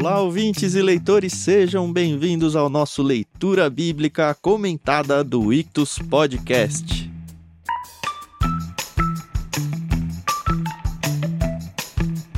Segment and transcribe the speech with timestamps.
[0.00, 7.10] Olá, ouvintes e leitores, sejam bem-vindos ao nosso Leitura Bíblica Comentada do Ictus Podcast.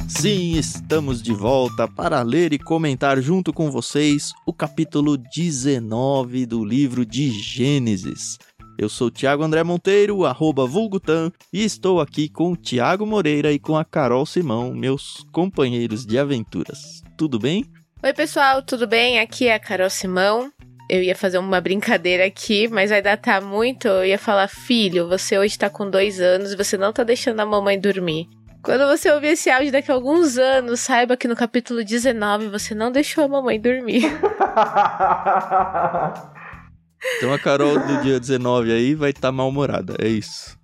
[0.08, 6.64] Sim, estamos de volta para ler e comentar junto com vocês o capítulo 19 do
[6.64, 8.38] livro de Gênesis.
[8.80, 13.58] Eu sou Tiago André Monteiro, arroba Vulgutan, e estou aqui com o Tiago Moreira e
[13.58, 17.02] com a Carol Simão, meus companheiros de aventuras.
[17.14, 17.66] Tudo bem?
[18.02, 19.20] Oi, pessoal, tudo bem?
[19.20, 20.50] Aqui é a Carol Simão.
[20.88, 23.86] Eu ia fazer uma brincadeira aqui, mas vai datar muito.
[23.86, 27.40] Eu ia falar, filho, você hoje tá com dois anos e você não tá deixando
[27.40, 28.30] a mamãe dormir.
[28.62, 32.74] Quando você ouvir esse áudio daqui a alguns anos, saiba que no capítulo 19 você
[32.74, 34.04] não deixou a mamãe dormir.
[37.16, 40.58] Então a Carol do dia 19 aí vai estar tá mal-humorada, é isso.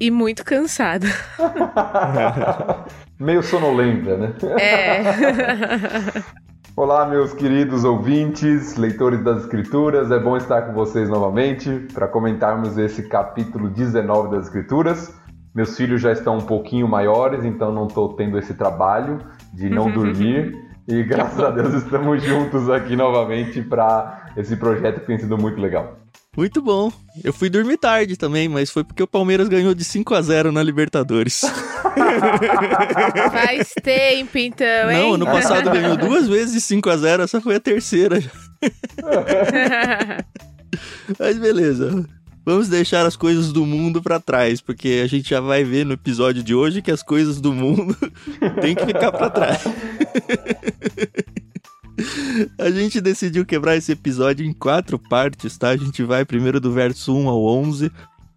[0.00, 1.06] E muito cansada.
[3.18, 4.34] Meio sonolenta, né?
[4.58, 5.02] É.
[6.76, 12.76] Olá, meus queridos ouvintes, leitores das Escrituras, é bom estar com vocês novamente para comentarmos
[12.76, 15.14] esse capítulo 19 das Escrituras.
[15.54, 19.20] Meus filhos já estão um pouquinho maiores, então não estou tendo esse trabalho
[19.52, 20.63] de não dormir.
[20.86, 25.58] E graças a Deus estamos juntos aqui novamente para esse projeto que tem sido muito
[25.60, 25.98] legal.
[26.36, 26.92] Muito bom.
[27.22, 30.52] Eu fui dormir tarde também, mas foi porque o Palmeiras ganhou de 5 a 0
[30.52, 31.40] na Libertadores.
[33.32, 34.98] Faz tempo então, hein?
[34.98, 38.18] Não, ano passado ganhou duas vezes de 5 a 0, essa foi a terceira.
[41.18, 42.04] mas beleza.
[42.44, 45.94] Vamos deixar as coisas do mundo para trás, porque a gente já vai ver no
[45.94, 47.96] episódio de hoje que as coisas do mundo
[48.60, 49.64] tem que ficar para trás.
[52.60, 55.70] a gente decidiu quebrar esse episódio em quatro partes, tá?
[55.70, 57.90] A gente vai primeiro do verso 1 ao 11,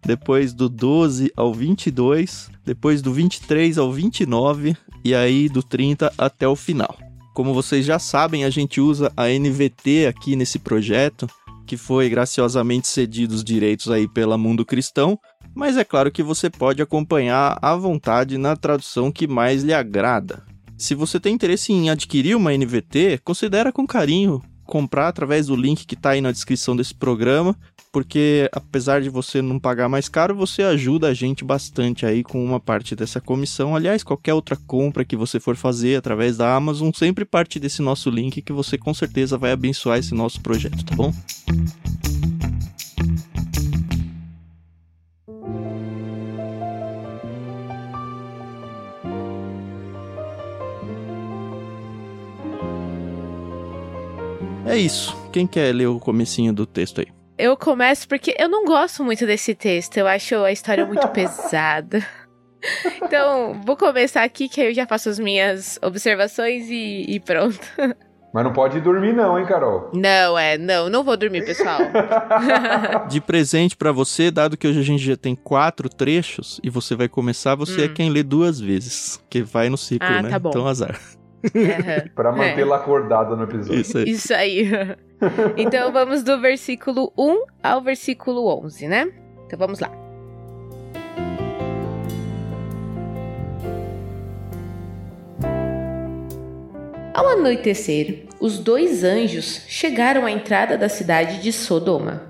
[0.06, 6.48] depois do 12 ao 22, depois do 23 ao 29 e aí do 30 até
[6.48, 6.96] o final.
[7.34, 11.28] Como vocês já sabem, a gente usa a NVT aqui nesse projeto
[11.68, 15.20] que foi graciosamente cedido os direitos aí pela Mundo Cristão,
[15.54, 20.42] mas é claro que você pode acompanhar à vontade na tradução que mais lhe agrada.
[20.78, 25.86] Se você tem interesse em adquirir uma NVT, considera com carinho comprar através do link
[25.86, 27.54] que está aí na descrição desse programa
[27.92, 32.44] porque apesar de você não pagar mais caro, você ajuda a gente bastante aí com
[32.44, 33.74] uma parte dessa comissão.
[33.74, 38.10] Aliás, qualquer outra compra que você for fazer através da Amazon, sempre parte desse nosso
[38.10, 41.12] link que você com certeza vai abençoar esse nosso projeto, tá bom?
[54.66, 55.16] É isso.
[55.32, 57.17] Quem quer ler o comecinho do texto aí?
[57.38, 59.96] Eu começo porque eu não gosto muito desse texto.
[59.96, 62.04] Eu acho a história muito pesada.
[63.00, 67.60] Então, vou começar aqui que aí eu já faço as minhas observações e, e pronto.
[68.34, 69.90] Mas não pode dormir não, hein, Carol?
[69.94, 71.78] Não, é, não, não vou dormir, pessoal.
[73.08, 76.94] De presente para você, dado que hoje a gente já tem quatro trechos e você
[76.94, 77.86] vai começar, você é hum.
[77.86, 80.28] é quem lê duas vezes, que vai no ciclo, ah, né?
[80.28, 80.50] Tá bom.
[80.50, 81.00] Então azar.
[81.44, 82.08] Uhum.
[82.14, 82.78] para mantê-la é.
[82.78, 83.80] acordada no episódio.
[83.80, 84.10] Isso aí.
[84.10, 84.70] Isso aí.
[85.56, 89.12] então vamos do versículo 1 ao versículo 11, né?
[89.46, 89.90] Então vamos lá.
[97.14, 102.22] Ao anoitecer, os dois anjos chegaram à entrada da cidade de Sodoma.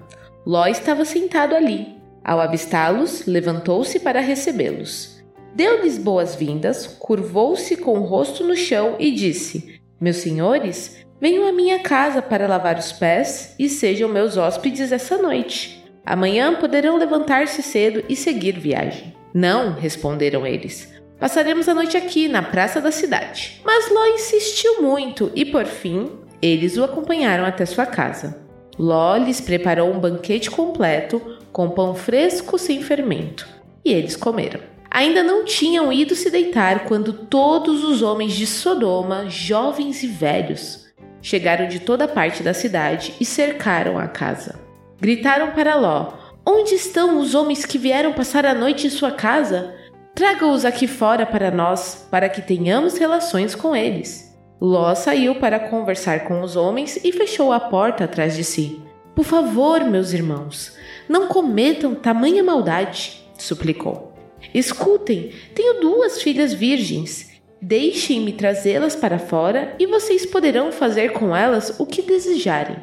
[0.46, 1.98] Ló estava sentado ali.
[2.24, 5.17] Ao avistá-los, levantou-se para recebê-los.
[5.54, 11.80] Deu-lhes boas-vindas, curvou-se com o rosto no chão e disse: Meus senhores, venham à minha
[11.80, 15.84] casa para lavar os pés e sejam meus hóspedes essa noite.
[16.04, 19.14] Amanhã poderão levantar-se cedo e seguir viagem.
[19.34, 20.92] Não, responderam eles.
[21.18, 23.60] Passaremos a noite aqui, na praça da cidade.
[23.64, 26.10] Mas Ló insistiu muito e, por fim,
[26.40, 28.40] eles o acompanharam até sua casa.
[28.78, 31.20] Ló lhes preparou um banquete completo,
[31.52, 33.48] com pão fresco sem fermento,
[33.84, 34.60] e eles comeram.
[34.98, 40.88] Ainda não tinham ido se deitar quando todos os homens de Sodoma, jovens e velhos,
[41.22, 44.58] chegaram de toda parte da cidade e cercaram a casa.
[45.00, 46.14] Gritaram para Ló:
[46.44, 49.72] Onde estão os homens que vieram passar a noite em sua casa?
[50.16, 54.36] Traga-os aqui fora para nós, para que tenhamos relações com eles.
[54.60, 58.82] Ló saiu para conversar com os homens e fechou a porta atrás de si.
[59.14, 60.76] Por favor, meus irmãos,
[61.08, 64.07] não cometam tamanha maldade, suplicou.
[64.54, 67.28] Escutem, tenho duas filhas virgens.
[67.60, 72.76] Deixem-me trazê-las para fora e vocês poderão fazer com elas o que desejarem.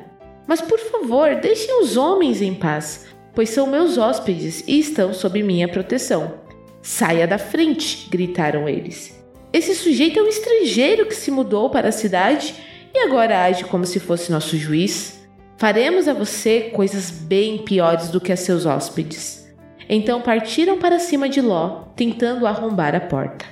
[0.47, 5.41] Mas por favor, deixem os homens em paz, pois são meus hóspedes e estão sob
[5.41, 6.39] minha proteção.
[6.81, 8.07] Saia da frente!
[8.09, 9.17] gritaram eles.
[9.51, 12.53] esse sujeito é um estrangeiro que se mudou para a cidade
[12.93, 15.25] e agora age como se fosse nosso juiz.
[15.57, 19.44] Faremos a você coisas bem piores do que a seus hóspedes.
[19.87, 23.45] Então partiram para cima de Ló, tentando arrombar a porta.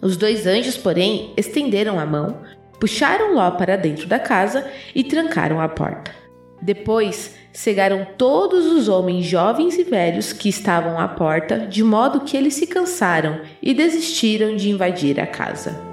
[0.00, 2.42] Os dois anjos, porém, estenderam a mão,
[2.78, 6.12] puxaram Ló para dentro da casa e trancaram a porta.
[6.60, 12.36] Depois, cegaram todos os homens jovens e velhos que estavam à porta, de modo que
[12.36, 15.88] eles se cansaram e desistiram de invadir a casa.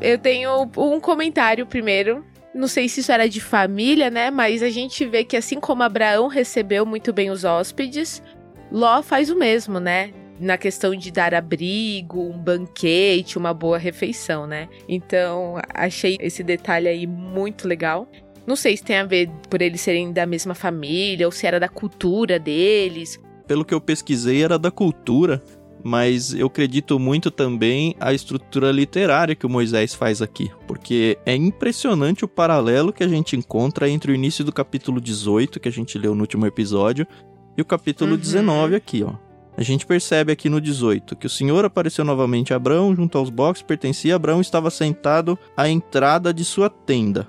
[0.00, 2.22] Eu tenho um comentário primeiro.
[2.54, 4.30] Não sei se isso era de família, né?
[4.30, 8.22] Mas a gente vê que assim como Abraão recebeu muito bem os hóspedes,
[8.70, 10.12] Ló faz o mesmo, né?
[10.38, 14.68] na questão de dar abrigo, um banquete, uma boa refeição, né?
[14.88, 18.08] Então, achei esse detalhe aí muito legal.
[18.46, 21.58] Não sei se tem a ver por eles serem da mesma família ou se era
[21.58, 23.18] da cultura deles.
[23.46, 25.42] Pelo que eu pesquisei, era da cultura,
[25.84, 31.36] mas eu acredito muito também a estrutura literária que o Moisés faz aqui, porque é
[31.36, 35.72] impressionante o paralelo que a gente encontra entre o início do capítulo 18, que a
[35.72, 37.06] gente leu no último episódio,
[37.54, 38.16] e o capítulo uhum.
[38.16, 39.12] 19 aqui, ó.
[39.56, 43.30] A gente percebe aqui no 18 que o Senhor apareceu novamente a Abraão junto aos
[43.30, 47.28] boxes pertencia a Abraão estava sentado à entrada de sua tenda.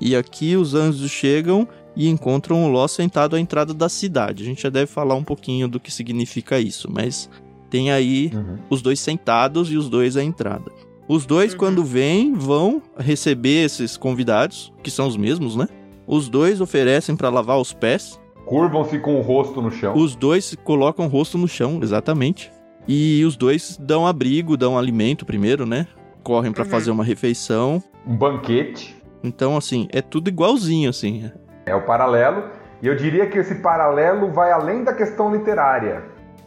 [0.00, 1.66] E aqui os anjos chegam
[1.96, 4.42] e encontram o Ló sentado à entrada da cidade.
[4.42, 7.28] A gente já deve falar um pouquinho do que significa isso, mas
[7.70, 8.58] tem aí uhum.
[8.70, 10.70] os dois sentados e os dois à entrada.
[11.08, 11.58] Os dois, uhum.
[11.58, 15.68] quando vêm, vão receber esses convidados, que são os mesmos, né?
[16.06, 19.92] Os dois oferecem para lavar os pés Curvam-se com o rosto no chão.
[19.96, 22.52] Os dois colocam o rosto no chão, exatamente.
[22.86, 25.88] E os dois dão abrigo, dão alimento primeiro, né?
[26.22, 26.70] Correm para uhum.
[26.70, 27.82] fazer uma refeição.
[28.06, 29.02] Um banquete.
[29.24, 31.28] Então, assim, é tudo igualzinho, assim.
[31.66, 32.44] É o paralelo.
[32.80, 36.04] E eu diria que esse paralelo vai além da questão literária.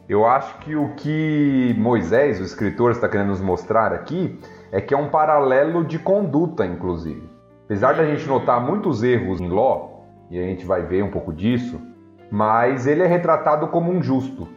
[0.09, 4.39] Eu acho que o que Moisés, o escritor, está querendo nos mostrar aqui
[4.71, 7.29] é que é um paralelo de conduta, inclusive.
[7.65, 9.99] Apesar da gente notar muitos erros em Ló,
[10.31, 11.79] e a gente vai ver um pouco disso,
[12.31, 14.47] mas ele é retratado como um justo.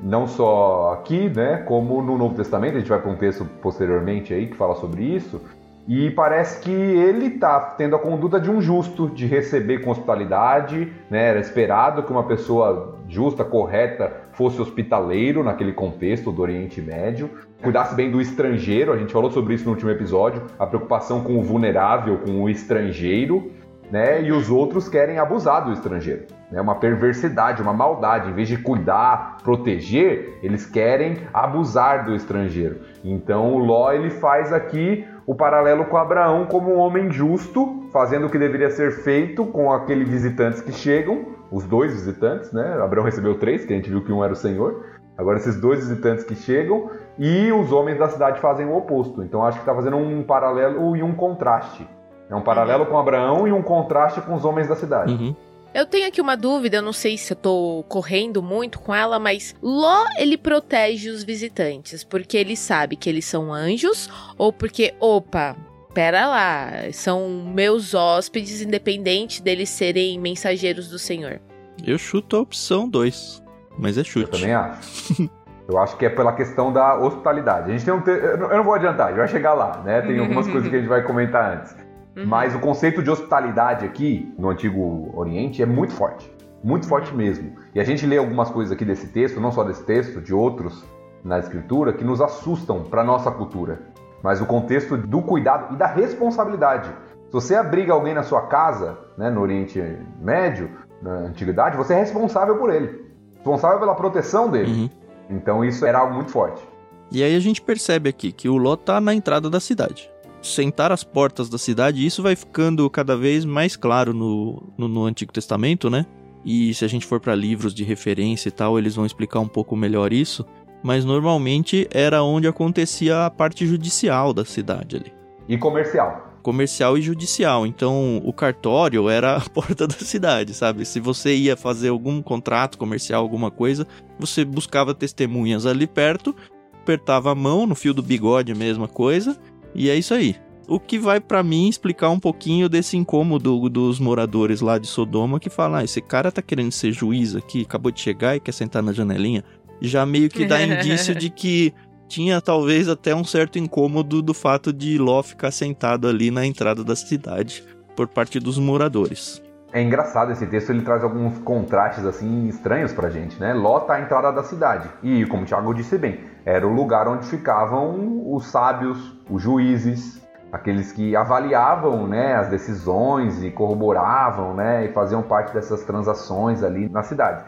[0.00, 4.32] Não só aqui, né, como no Novo Testamento, a gente vai para um texto posteriormente
[4.32, 5.40] aí que fala sobre isso,
[5.88, 10.92] e parece que ele está tendo a conduta de um justo, de receber com hospitalidade,
[11.10, 11.30] né?
[11.30, 17.30] Era esperado que uma pessoa justa, correta, fosse hospitaleiro naquele contexto do Oriente Médio,
[17.62, 21.38] cuidasse bem do estrangeiro, a gente falou sobre isso no último episódio, a preocupação com
[21.38, 23.52] o vulnerável, com o estrangeiro,
[23.90, 24.22] né?
[24.22, 26.24] E os outros querem abusar do estrangeiro.
[26.50, 28.30] É uma perversidade, uma maldade.
[28.30, 32.80] Em vez de cuidar, proteger, eles querem abusar do estrangeiro.
[33.04, 38.26] Então o Ló ele faz aqui o paralelo com Abraão como um homem justo, fazendo
[38.26, 42.82] o que deveria ser feito com aqueles visitantes que chegam, os dois visitantes, né?
[42.82, 44.86] Abraão recebeu três, que a gente viu que um era o Senhor.
[45.16, 49.22] Agora esses dois visitantes que chegam e os homens da cidade fazem o oposto.
[49.22, 51.86] Então acho que está fazendo um paralelo e um contraste.
[52.30, 52.90] É um paralelo uhum.
[52.90, 55.12] com Abraão e um contraste com os homens da cidade.
[55.12, 55.36] Uhum.
[55.74, 59.18] Eu tenho aqui uma dúvida, eu não sei se eu tô correndo muito com ela,
[59.18, 64.94] mas Ló, ele protege os visitantes porque ele sabe que eles são anjos ou porque,
[65.00, 65.56] opa,
[65.92, 71.40] pera lá, são meus hóspedes, independente deles serem mensageiros do Senhor?
[71.84, 73.42] Eu chuto a opção 2,
[73.78, 74.26] mas é chute.
[74.26, 75.30] Eu também acho.
[75.68, 77.70] Eu acho que é pela questão da hospitalidade.
[77.70, 78.10] A gente tem um te...
[78.10, 80.02] Eu não vou adiantar, a gente vai chegar lá, né?
[80.02, 81.74] Tem algumas coisas que a gente vai comentar antes.
[82.16, 82.26] Uhum.
[82.26, 86.30] Mas o conceito de hospitalidade aqui, no Antigo Oriente, é muito forte.
[86.62, 87.54] Muito forte mesmo.
[87.74, 90.84] E a gente lê algumas coisas aqui desse texto, não só desse texto, de outros
[91.24, 93.80] na Escritura, que nos assustam para nossa cultura.
[94.22, 96.88] Mas o contexto do cuidado e da responsabilidade.
[97.26, 99.82] Se você abriga alguém na sua casa, né, no Oriente
[100.20, 103.12] Médio, na Antiguidade, você é responsável por ele.
[103.34, 104.72] Responsável pela proteção dele.
[104.72, 104.90] Uhum.
[105.30, 106.62] Então isso era algo muito forte.
[107.10, 110.12] E aí a gente percebe aqui que o Ló tá na entrada da cidade
[110.42, 115.04] sentar as portas da cidade, isso vai ficando cada vez mais claro no, no, no
[115.04, 116.04] Antigo Testamento, né?
[116.44, 119.46] E se a gente for para livros de referência e tal, eles vão explicar um
[119.46, 120.44] pouco melhor isso.
[120.82, 125.12] Mas normalmente era onde acontecia a parte judicial da cidade ali.
[125.48, 126.32] E comercial.
[126.42, 127.66] Comercial e judicial.
[127.66, 130.84] Então o cartório era a porta da cidade, sabe?
[130.84, 133.86] Se você ia fazer algum contrato comercial, alguma coisa,
[134.18, 136.34] você buscava testemunhas ali perto,
[136.80, 139.36] apertava a mão no fio do bigode, mesma coisa,
[139.74, 140.36] e é isso aí.
[140.68, 145.40] O que vai para mim explicar um pouquinho desse incômodo dos moradores lá de Sodoma
[145.40, 148.52] que falam: ah, esse cara tá querendo ser juiz aqui, acabou de chegar e quer
[148.52, 149.44] sentar na janelinha.
[149.82, 151.74] Já meio que dá indício de que
[152.08, 156.84] tinha talvez até um certo incômodo do fato de Ló ficar sentado ali na entrada
[156.84, 157.64] da cidade
[157.96, 159.42] por parte dos moradores.
[159.72, 163.54] É engraçado esse texto, ele traz alguns contrastes assim estranhos pra gente, né?
[163.54, 164.90] Ló tá à entrada da cidade.
[165.02, 170.20] E, como o Tiago disse bem, era o lugar onde ficavam os sábios, os juízes,
[170.52, 176.90] aqueles que avaliavam né, as decisões e corroboravam né, e faziam parte dessas transações ali
[176.90, 177.42] na cidade.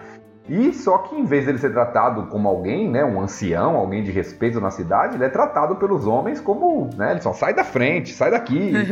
[0.47, 4.11] E só que em vez dele ser tratado como alguém, né, um ancião, alguém de
[4.11, 8.13] respeito na cidade, ele é tratado pelos homens como, né, ele só sai da frente,
[8.13, 8.73] sai daqui.
[8.73, 8.85] Né?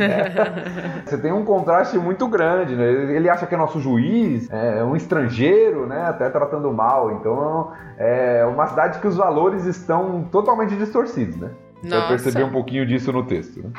[1.05, 2.89] Você tem um contraste muito grande, né?
[3.15, 7.11] Ele acha que é nosso juiz, é um estrangeiro, né, até tratando mal.
[7.11, 11.51] Então é uma cidade que os valores estão totalmente distorcidos, né?
[11.83, 12.01] Nossa.
[12.01, 13.61] Você perceber um pouquinho disso no texto.
[13.61, 13.69] Né?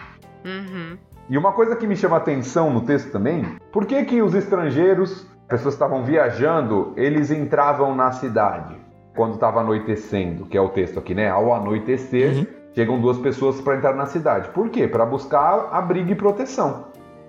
[0.45, 0.99] Uhum.
[1.29, 5.27] E uma coisa que me chama atenção no texto também, por que que os estrangeiros
[5.49, 8.77] pessoas estavam viajando, eles entravam na cidade
[9.15, 11.29] quando estava anoitecendo, que é o texto aqui, né?
[11.29, 12.47] Ao anoitecer, uhum.
[12.75, 14.49] chegam duas pessoas para entrar na cidade.
[14.49, 14.89] Por quê?
[14.89, 16.87] Para buscar abrigo e proteção.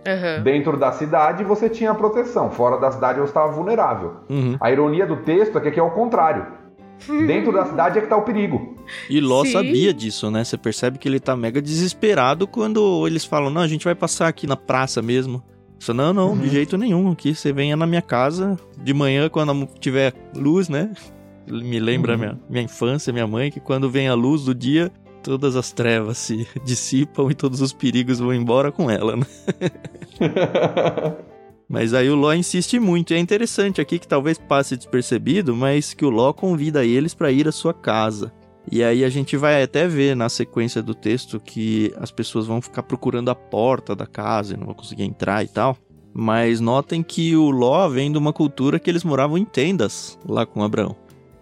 [0.08, 0.44] Uhum.
[0.44, 4.18] Dentro da cidade você tinha proteção, fora da cidade você estava vulnerável.
[4.30, 4.56] Uhum.
[4.60, 6.46] A ironia do texto é que aqui é o contrário.
[7.28, 8.76] Dentro da cidade é que tá o perigo.
[9.10, 9.52] E Ló Sim.
[9.52, 10.44] sabia disso, né?
[10.44, 14.28] Você percebe que ele tá mega desesperado quando eles falam: Não, a gente vai passar
[14.28, 15.44] aqui na praça mesmo.
[15.80, 16.40] Só, não, não, uhum.
[16.40, 17.12] de jeito nenhum.
[17.12, 20.92] Aqui você venha na minha casa de manhã quando tiver luz, né?
[21.48, 22.20] Me lembra uhum.
[22.20, 24.92] minha, minha infância, minha mãe, que quando vem a luz do dia,
[25.22, 29.26] todas as trevas se dissipam e todos os perigos vão embora com ela, né?
[31.68, 33.14] mas aí o Ló insiste muito.
[33.14, 37.32] E é interessante aqui que talvez passe despercebido, mas que o Ló convida eles para
[37.32, 38.32] ir à sua casa.
[38.72, 42.62] E aí a gente vai até ver na sequência do texto que as pessoas vão
[42.62, 45.78] ficar procurando a porta da casa e não vão conseguir entrar e tal.
[46.14, 50.46] Mas notem que o Ló vem de uma cultura que eles moravam em tendas lá
[50.46, 50.96] com Abraão.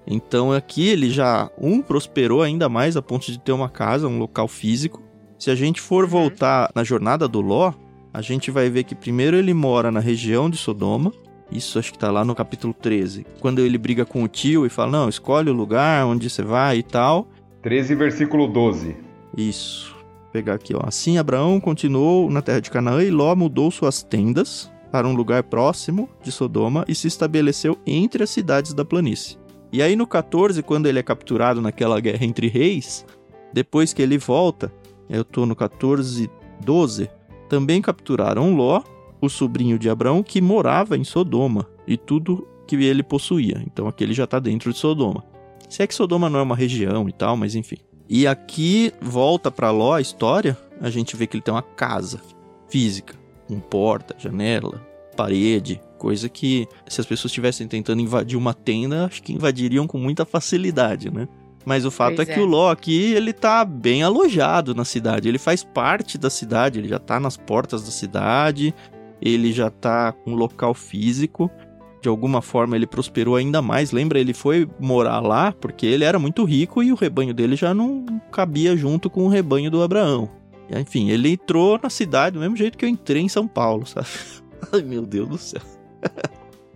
[0.06, 4.20] Então aqui ele já, um, prosperou ainda mais a ponto de ter uma casa, um
[4.20, 5.02] local físico.
[5.40, 6.10] Se a gente for uhum.
[6.10, 7.74] voltar na jornada do Ló,
[8.14, 11.12] a gente vai ver que primeiro ele mora na região de Sodoma,
[11.54, 13.26] isso acho que tá lá no capítulo 13.
[13.40, 16.78] Quando ele briga com o tio e fala: Não, escolhe o lugar onde você vai
[16.78, 17.28] e tal.
[17.62, 18.96] 13, versículo 12.
[19.38, 19.94] Isso.
[19.94, 20.82] Vou pegar aqui, ó.
[20.84, 25.44] Assim Abraão continuou na terra de Canaã e Ló mudou suas tendas para um lugar
[25.44, 29.38] próximo de Sodoma e se estabeleceu entre as cidades da planície.
[29.72, 33.06] E aí no 14, quando ele é capturado naquela guerra entre reis,
[33.52, 34.72] depois que ele volta,
[35.10, 36.30] eu tô no 14,
[36.64, 37.10] 12,
[37.50, 38.84] também capturaram Ló
[39.26, 43.62] o sobrinho de Abraão que morava em Sodoma e tudo que ele possuía.
[43.66, 45.24] Então aqui ele já está dentro de Sodoma.
[45.70, 47.78] Se é que Sodoma não é uma região e tal, mas enfim.
[48.10, 52.22] E aqui volta para Ló a história, a gente vê que ele tem uma casa
[52.68, 53.16] física,
[53.48, 59.24] com porta, janela, parede, coisa que se as pessoas estivessem tentando invadir uma tenda, acho
[59.24, 61.28] que invadiriam com muita facilidade, né?
[61.66, 65.30] Mas o fato é, é, que o Ló aqui, ele tá bem alojado na cidade.
[65.30, 68.74] Ele faz parte da cidade, ele já tá nas portas da cidade
[69.24, 71.50] ele já tá com um local físico.
[72.02, 73.92] De alguma forma ele prosperou ainda mais.
[73.92, 77.74] Lembra, ele foi morar lá porque ele era muito rico e o rebanho dele já
[77.74, 80.30] não cabia junto com o rebanho do Abraão.
[80.70, 84.08] Enfim, ele entrou na cidade do mesmo jeito que eu entrei em São Paulo, sabe?
[84.74, 85.62] Ai, meu Deus do céu.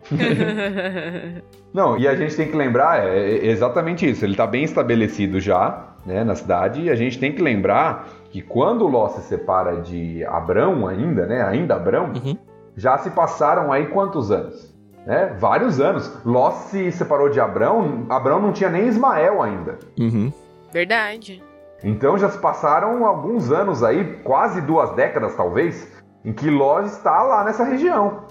[1.73, 4.23] Não, e a gente tem que lembrar, é exatamente isso.
[4.23, 8.41] Ele está bem estabelecido já né, na cidade, e a gente tem que lembrar que
[8.41, 12.37] quando Ló se separa de Abrão ainda, né, ainda Abrão, uhum.
[12.75, 14.75] já se passaram aí quantos anos?
[15.05, 15.35] Né?
[15.39, 16.11] Vários anos.
[16.25, 19.79] Ló se separou de Abrão, Abrão não tinha nem Ismael ainda.
[19.97, 20.31] Uhum.
[20.71, 21.41] Verdade.
[21.83, 27.21] Então já se passaram alguns anos aí, quase duas décadas talvez, em que Ló está
[27.23, 28.25] lá nessa região.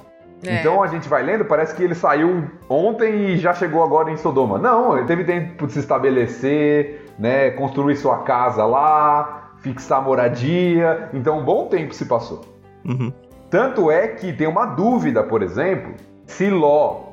[0.45, 0.61] É.
[0.61, 4.17] Então a gente vai lendo, parece que ele saiu ontem e já chegou agora em
[4.17, 4.59] Sodoma.
[4.59, 11.11] Não, ele teve tempo de se estabelecer, né, construir sua casa lá, fixar moradia.
[11.13, 12.45] Então, um bom tempo se passou.
[12.85, 13.13] Uhum.
[13.51, 15.95] Tanto é que tem uma dúvida, por exemplo,
[16.25, 17.07] se Ló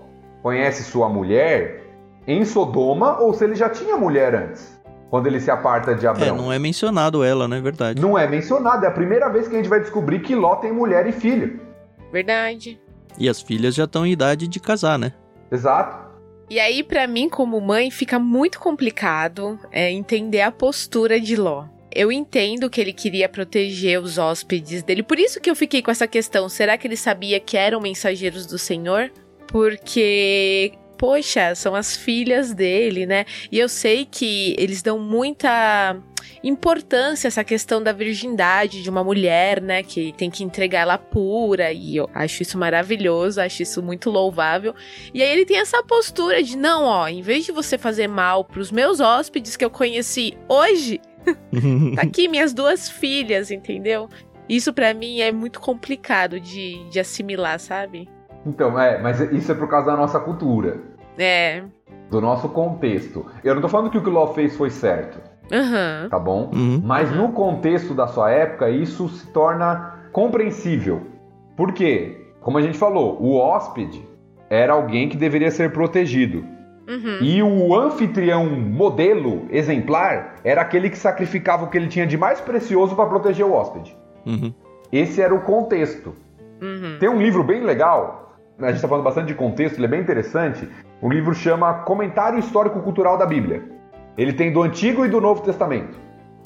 [0.44, 1.84] conhece sua mulher
[2.28, 4.80] em Sodoma ou se ele já tinha mulher antes,
[5.10, 6.36] quando ele se aparta de Abraão.
[6.36, 8.02] É, não é mencionado ela, não é verdade?
[8.02, 10.72] Não é mencionado, é a primeira vez que a gente vai descobrir que Ló tem
[10.72, 11.60] mulher e filho.
[12.12, 12.80] Verdade.
[13.18, 15.14] E as filhas já estão em idade de casar, né?
[15.52, 16.04] Exato.
[16.50, 21.66] E aí, para mim, como mãe, fica muito complicado é, entender a postura de Ló
[21.96, 25.04] eu entendo que ele queria proteger os hóspedes dele.
[25.04, 28.46] Por isso que eu fiquei com essa questão: será que ele sabia que eram mensageiros
[28.46, 29.12] do Senhor?
[29.48, 33.26] Porque poxa, são as filhas dele, né?
[33.52, 35.98] E eu sei que eles dão muita
[36.42, 41.72] importância essa questão da virgindade de uma mulher, né, que tem que entregar ela pura,
[41.72, 44.74] e eu acho isso maravilhoso, acho isso muito louvável.
[45.14, 48.44] E aí ele tem essa postura de não, ó, em vez de você fazer mal
[48.44, 51.00] para os meus hóspedes que eu conheci hoje,
[51.96, 54.10] tá aqui minhas duas filhas, entendeu?
[54.48, 58.10] Isso para mim é muito complicado de, de assimilar, sabe?
[58.46, 60.82] Então, é, mas isso é por causa da nossa cultura,
[61.18, 61.64] É.
[62.10, 63.26] do nosso contexto.
[63.44, 65.18] Eu não tô falando que o que o Ló fez foi certo,
[65.52, 66.08] Aham.
[66.10, 66.52] tá bom?
[66.54, 66.82] Uhum.
[66.84, 71.02] Mas no contexto da sua época, isso se torna compreensível.
[71.56, 72.28] Por quê?
[72.42, 74.06] Como a gente falou, o hóspede
[74.50, 76.46] era alguém que deveria ser protegido.
[76.88, 77.18] Uhum.
[77.22, 82.42] E o anfitrião modelo, exemplar, era aquele que sacrificava o que ele tinha de mais
[82.42, 83.96] precioso para proteger o hóspede.
[84.26, 84.54] Uhum.
[84.92, 86.14] Esse era o contexto.
[86.62, 86.98] Uhum.
[87.00, 88.24] Tem um livro bem legal,
[88.60, 90.68] a gente está falando bastante de contexto, ele é bem interessante.
[91.02, 93.64] O livro chama Comentário Histórico-Cultural da Bíblia.
[94.18, 95.98] Ele tem do Antigo e do Novo Testamento.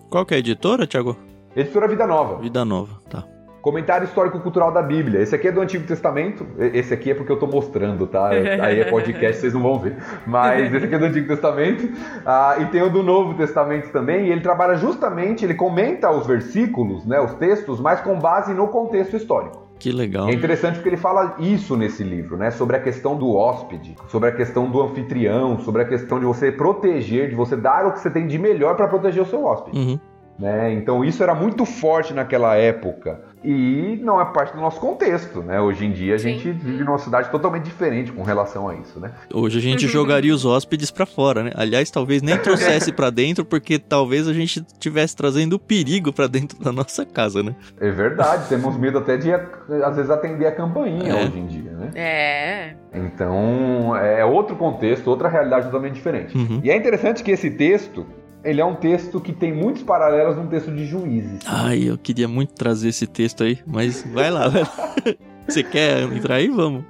[0.09, 1.17] Qual que é a editora, Thiago?
[1.55, 2.37] Editora Vida Nova.
[2.37, 3.25] Vida Nova, tá.
[3.67, 5.21] Comentário histórico-cultural da Bíblia.
[5.21, 6.47] Esse aqui é do Antigo Testamento.
[6.57, 8.29] Esse aqui é porque eu tô mostrando, tá?
[8.29, 9.97] Aí é podcast, vocês não vão ver.
[10.25, 11.89] Mas esse aqui é do Antigo Testamento.
[12.25, 14.27] Ah, e tem o do Novo Testamento também.
[14.27, 18.69] E ele trabalha justamente, ele comenta os versículos, né, os textos, mas com base no
[18.69, 19.67] contexto histórico.
[19.77, 20.29] Que legal.
[20.29, 22.51] É interessante porque ele fala isso nesse livro, né?
[22.51, 26.53] Sobre a questão do hóspede, sobre a questão do anfitrião, sobre a questão de você
[26.53, 29.77] proteger, de você dar o que você tem de melhor para proteger o seu hóspede.
[29.77, 29.99] Uhum.
[30.39, 30.71] né?
[30.71, 35.59] Então isso era muito forte naquela época e não é parte do nosso contexto, né?
[35.61, 36.33] Hoje em dia a Sim.
[36.33, 39.11] gente vive numa cidade totalmente diferente com relação a isso, né?
[39.33, 41.51] Hoje a gente jogaria os hóspedes pra fora, né?
[41.55, 46.59] Aliás, talvez nem trouxesse pra dentro, porque talvez a gente estivesse trazendo perigo pra dentro
[46.63, 47.55] da nossa casa, né?
[47.79, 51.25] É verdade, temos medo até de às vezes atender a campainha É.
[51.25, 51.89] hoje em dia, né?
[51.95, 52.73] É.
[52.93, 56.35] Então é outro contexto, outra realidade totalmente diferente.
[56.37, 56.59] Uhum.
[56.63, 58.05] E é interessante que esse texto
[58.43, 61.39] ele é um texto que tem muitos paralelos num texto de juízes.
[61.45, 64.95] Ai, eu queria muito trazer esse texto aí, mas vai lá, vai lá.
[65.47, 66.49] Você quer entrar aí?
[66.49, 66.83] Vamos.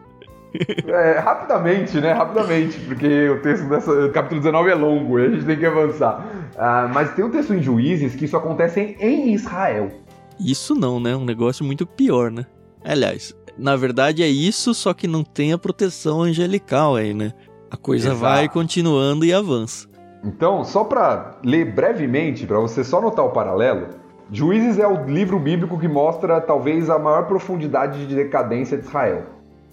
[0.87, 2.13] É, rapidamente, né?
[2.13, 6.25] Rapidamente, porque o texto dessa capítulo 19 é longo e a gente tem que avançar.
[6.57, 9.91] Ah, mas tem um texto em Juízes que isso acontece em, Israel.
[10.39, 11.15] Isso não, né?
[11.15, 12.45] Um negócio muito pior, né?
[12.83, 17.33] Aliás, na verdade é isso, só que não tem a proteção angelical aí, né?
[17.69, 18.19] A coisa Exato.
[18.19, 19.87] vai continuando e avança.
[20.24, 23.88] Então, só para ler brevemente, para você só notar o paralelo,
[24.32, 29.23] Juízes é o livro bíblico que mostra talvez a maior profundidade de decadência de Israel.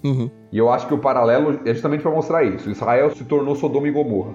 [0.04, 2.70] Uhum, E eu acho que o paralelo é justamente para mostrar isso.
[2.70, 4.32] Israel se tornou Sodoma e Gomorra.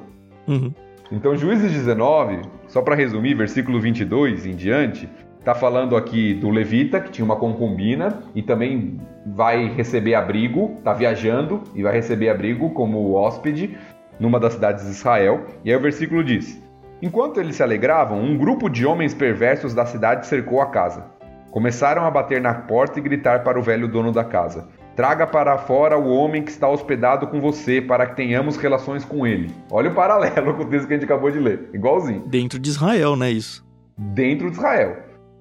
[0.47, 0.73] uhum.
[1.11, 5.09] Então, Juízes 19, só para resumir, versículo 22 em diante,
[5.43, 10.93] tá falando aqui do levita que tinha uma concubina e também vai receber abrigo, tá
[10.93, 13.75] viajando e vai receber abrigo como hóspede
[14.19, 15.45] numa das cidades de Israel.
[15.63, 16.61] E aí o versículo diz:
[17.01, 21.05] Enquanto eles se alegravam, um grupo de homens perversos da cidade cercou a casa.
[21.51, 25.57] Começaram a bater na porta e gritar para o velho dono da casa: Traga para
[25.57, 29.49] fora o homem que está hospedado com você, para que tenhamos relações com ele.
[29.71, 31.69] Olha o paralelo com o texto que a gente acabou de ler.
[31.73, 32.27] Igualzinho.
[32.27, 33.31] Dentro de Israel, né?
[33.31, 33.65] Isso.
[33.97, 34.97] Dentro de Israel.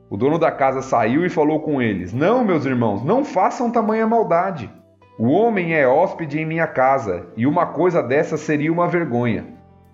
[0.09, 4.07] O dono da casa saiu e falou com eles: Não, meus irmãos, não façam tamanha
[4.07, 4.71] maldade.
[5.19, 9.47] O homem é hóspede em minha casa, e uma coisa dessa seria uma vergonha.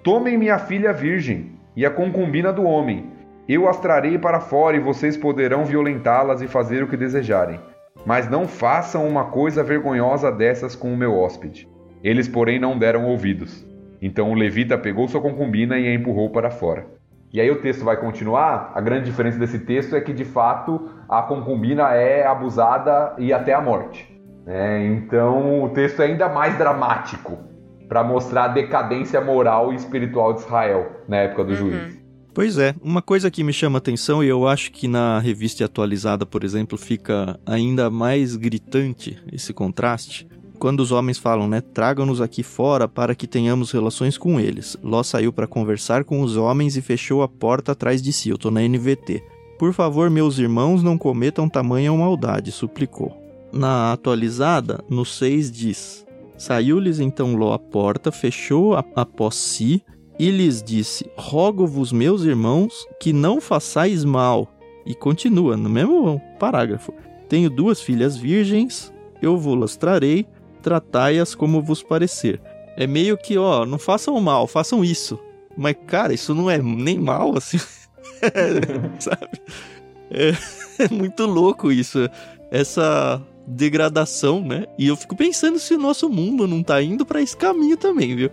[0.03, 3.11] Tomem minha filha virgem e a concubina do homem.
[3.49, 7.59] Eu as trarei para fora e vocês poderão violentá-las e fazer o que desejarem.
[8.05, 11.67] Mas não façam uma coisa vergonhosa dessas com o meu hóspede.
[12.03, 13.67] Eles, porém, não deram ouvidos.
[14.03, 16.85] Então o levita pegou sua concubina e a empurrou para fora.
[17.33, 18.73] E aí o texto vai continuar.
[18.75, 23.55] A grande diferença desse texto é que, de fato, a concubina é abusada e até
[23.55, 24.14] a morte.
[24.45, 24.87] Né?
[24.87, 27.39] então o texto é ainda mais dramático
[27.89, 32.05] para mostrar a decadência moral e espiritual de Israel na época do juiz.
[32.35, 36.27] Pois é, uma coisa que me chama atenção e eu acho que na revista atualizada,
[36.27, 40.27] por exemplo, fica ainda mais gritante esse contraste.
[40.59, 44.77] Quando os homens falam, né, tragam-nos aqui fora para que tenhamos relações com eles.
[44.83, 48.31] Ló saiu para conversar com os homens e fechou a porta atrás de si.
[48.31, 49.23] Eu tô na NVT.
[49.57, 53.24] Por favor, meus irmãos, não cometam tamanha maldade, suplicou.
[53.55, 56.05] Na atualizada, no 6 diz:
[56.37, 59.81] Saiu-lhes então Ló a porta, fechou a- após si
[60.19, 64.49] e lhes disse: Rogo-vos, meus irmãos, que não façais mal.
[64.85, 66.93] E continua no mesmo parágrafo:
[67.29, 70.27] Tenho duas filhas virgens, eu vou-las trarei,
[70.61, 72.41] tratai-as como vos parecer.
[72.77, 75.17] É meio que, ó, não façam mal, façam isso.
[75.57, 77.59] Mas, cara, isso não é nem mal, assim.
[78.99, 79.41] Sabe?
[80.11, 80.33] É,
[80.85, 82.09] é muito louco isso.
[82.51, 84.67] Essa degradação, né?
[84.79, 88.15] E eu fico pensando se o nosso mundo não tá indo pra esse caminho também,
[88.17, 88.31] viu?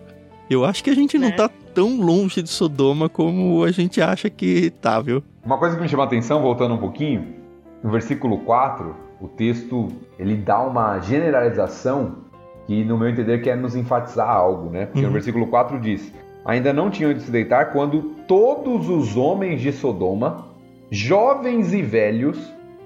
[0.49, 1.35] Eu acho que a gente não Né?
[1.35, 5.23] tá tão longe de Sodoma como a gente acha que tá, viu?
[5.45, 7.35] Uma coisa que me chama a atenção, voltando um pouquinho,
[7.83, 9.87] no versículo 4, o texto
[10.19, 12.15] ele dá uma generalização
[12.67, 14.85] que, no meu entender, quer nos enfatizar algo, né?
[14.85, 15.13] Porque no Uhum.
[15.13, 16.13] versículo 4 diz:
[16.45, 20.45] Ainda não tinham ido se deitar quando todos os homens de Sodoma,
[20.89, 22.37] jovens e velhos,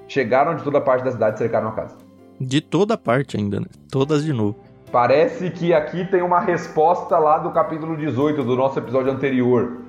[0.07, 1.95] chegaram de toda parte da cidade e cercaram a casa.
[2.39, 3.67] De toda parte ainda, né?
[3.91, 4.55] Todas de novo.
[4.91, 9.81] Parece que aqui tem uma resposta lá do capítulo 18 do nosso episódio anterior.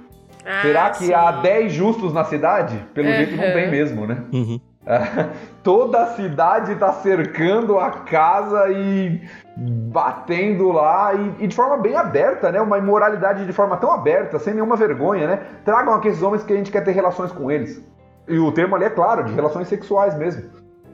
[0.45, 1.15] Ah, Será que sim.
[1.15, 2.81] há 10 justos na cidade?
[2.95, 4.23] Pelo jeito não tem mesmo, né?
[4.33, 4.61] Uhum.
[5.63, 9.21] Toda a cidade tá cercando a casa e
[9.57, 12.61] batendo lá e, e de forma bem aberta, né?
[12.61, 15.41] Uma imoralidade de forma tão aberta, sem nenhuma vergonha, né?
[15.65, 17.85] Tragam aqui esses homens que a gente quer ter relações com eles.
[18.29, 20.45] E o termo ali é claro, de relações sexuais mesmo.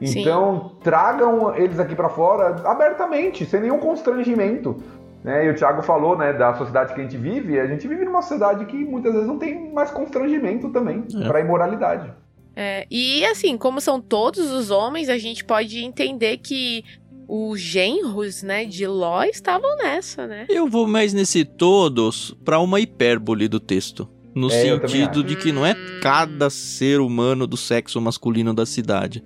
[0.07, 0.21] Sim.
[0.21, 4.75] Então, tragam eles aqui pra fora abertamente, sem nenhum constrangimento.
[5.23, 5.45] Né?
[5.45, 8.21] E o Thiago falou, né, da sociedade que a gente vive, a gente vive numa
[8.21, 11.27] sociedade que muitas vezes não tem mais constrangimento também É.
[11.27, 12.11] pra imoralidade.
[12.55, 16.83] É, e assim, como são todos os homens, a gente pode entender que
[17.27, 20.45] os genros, né, de Ló estavam nessa, né?
[20.49, 24.07] Eu vou mais nesse todos pra uma hipérbole do texto.
[24.35, 29.23] No É, sentido de que não é cada ser humano do sexo masculino da cidade.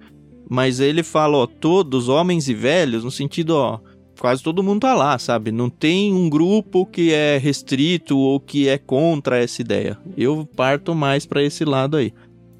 [0.49, 3.79] Mas ele fala, ó, todos, homens e velhos, no sentido, ó,
[4.19, 5.51] quase todo mundo tá lá, sabe?
[5.51, 9.97] Não tem um grupo que é restrito ou que é contra essa ideia.
[10.17, 12.13] Eu parto mais pra esse lado aí.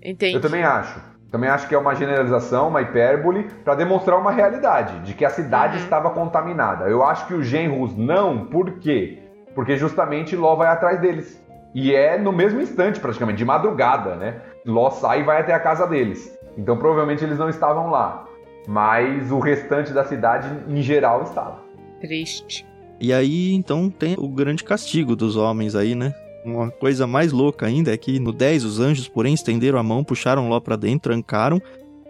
[0.03, 0.35] Entendi.
[0.35, 0.99] Eu também acho.
[1.31, 5.29] Também acho que é uma generalização, uma hipérbole, para demonstrar uma realidade, de que a
[5.29, 5.83] cidade Uhum.
[5.83, 6.85] estava contaminada.
[6.85, 9.19] Eu acho que os genros não, por quê?
[9.53, 11.41] Porque justamente Ló vai atrás deles.
[11.75, 14.41] E é no mesmo instante, praticamente, de madrugada, né?
[14.65, 16.36] Ló sai e vai até a casa deles.
[16.57, 18.27] Então provavelmente eles não estavam lá.
[18.67, 21.59] Mas o restante da cidade, em geral, estava.
[22.01, 22.65] Triste.
[22.99, 26.13] E aí, então, tem o grande castigo dos homens aí, né?
[26.43, 30.03] Uma coisa mais louca ainda é que no 10 os anjos, porém, estenderam a mão,
[30.03, 31.61] puxaram Ló pra dentro, trancaram.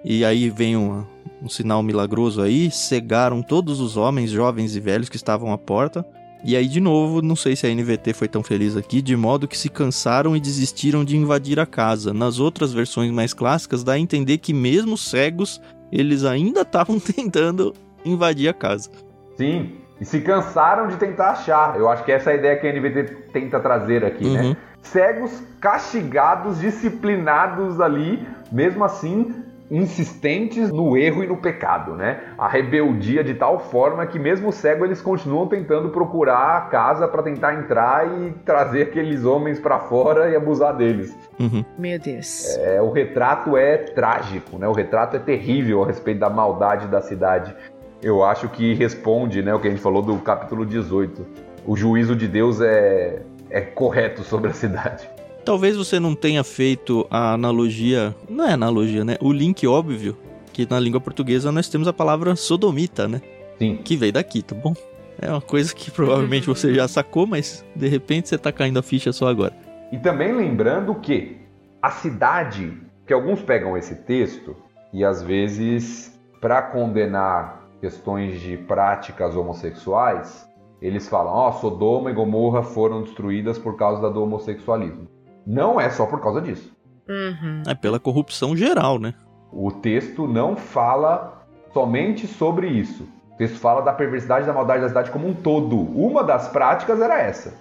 [0.04, 1.04] E aí vem um,
[1.42, 6.06] um sinal milagroso aí, cegaram todos os homens, jovens e velhos que estavam à porta.
[6.44, 9.48] E aí, de novo, não sei se a NVT foi tão feliz aqui, de modo
[9.48, 12.14] que se cansaram e desistiram de invadir a casa.
[12.14, 17.74] Nas outras versões mais clássicas, dá a entender que mesmo cegos, eles ainda estavam tentando
[18.06, 18.90] invadir a casa.
[19.36, 21.78] Sim, e se cansaram de tentar achar.
[21.78, 24.42] Eu acho que essa é a ideia que a NVT tenta trazer aqui, né?
[24.44, 24.56] Uhum.
[24.82, 32.22] Cegos castigados, disciplinados ali, mesmo assim insistentes no erro e no pecado, né?
[32.38, 37.24] A rebeldia de tal forma que mesmo cego eles continuam tentando procurar a casa para
[37.24, 41.16] tentar entrar e trazer aqueles homens para fora e abusar deles.
[41.40, 41.66] Uhum.
[41.78, 42.58] Meu Deus.
[42.58, 44.68] É, o retrato é trágico, né?
[44.68, 47.54] O retrato é terrível a respeito da maldade da cidade.
[48.02, 51.26] Eu acho que responde, né, o que a gente falou do capítulo 18.
[51.66, 55.10] O juízo de Deus é, é correto sobre a cidade.
[55.48, 59.16] Talvez você não tenha feito a analogia, não é analogia, né?
[59.22, 60.18] O link óbvio,
[60.52, 63.22] que na língua portuguesa nós temos a palavra sodomita, né?
[63.58, 63.78] Sim.
[63.78, 64.74] Que veio daqui, tá bom?
[65.18, 68.84] É uma coisa que provavelmente você já sacou, mas de repente você tá caindo a
[68.84, 69.54] ficha só agora.
[69.90, 71.38] E também lembrando que
[71.82, 72.74] a cidade,
[73.06, 74.54] que alguns pegam esse texto
[74.92, 80.46] e às vezes para condenar questões de práticas homossexuais,
[80.82, 85.16] eles falam, ó, Sodoma e Gomorra foram destruídas por causa do homossexualismo.
[85.48, 86.70] Não é só por causa disso.
[87.08, 87.64] Uhum.
[87.66, 89.14] É pela corrupção geral, né?
[89.50, 93.08] O texto não fala somente sobre isso.
[93.32, 95.78] O texto fala da perversidade e da maldade da cidade como um todo.
[95.78, 97.54] Uma das práticas era essa.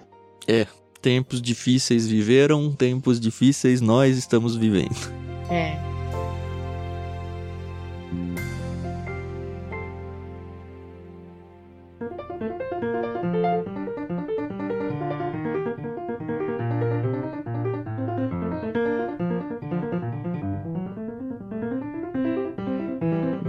[1.00, 4.96] Tempos difíceis viveram, tempos difíceis nós estamos vivendo.
[5.48, 5.95] É.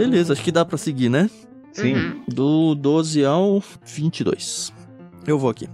[0.10, 1.30] Beleza, acho que dá pra seguir, né?
[1.74, 1.94] Sim.
[1.94, 2.22] Uhum.
[2.30, 4.72] Do 12 ao 22.
[5.28, 5.68] Eu vou aqui.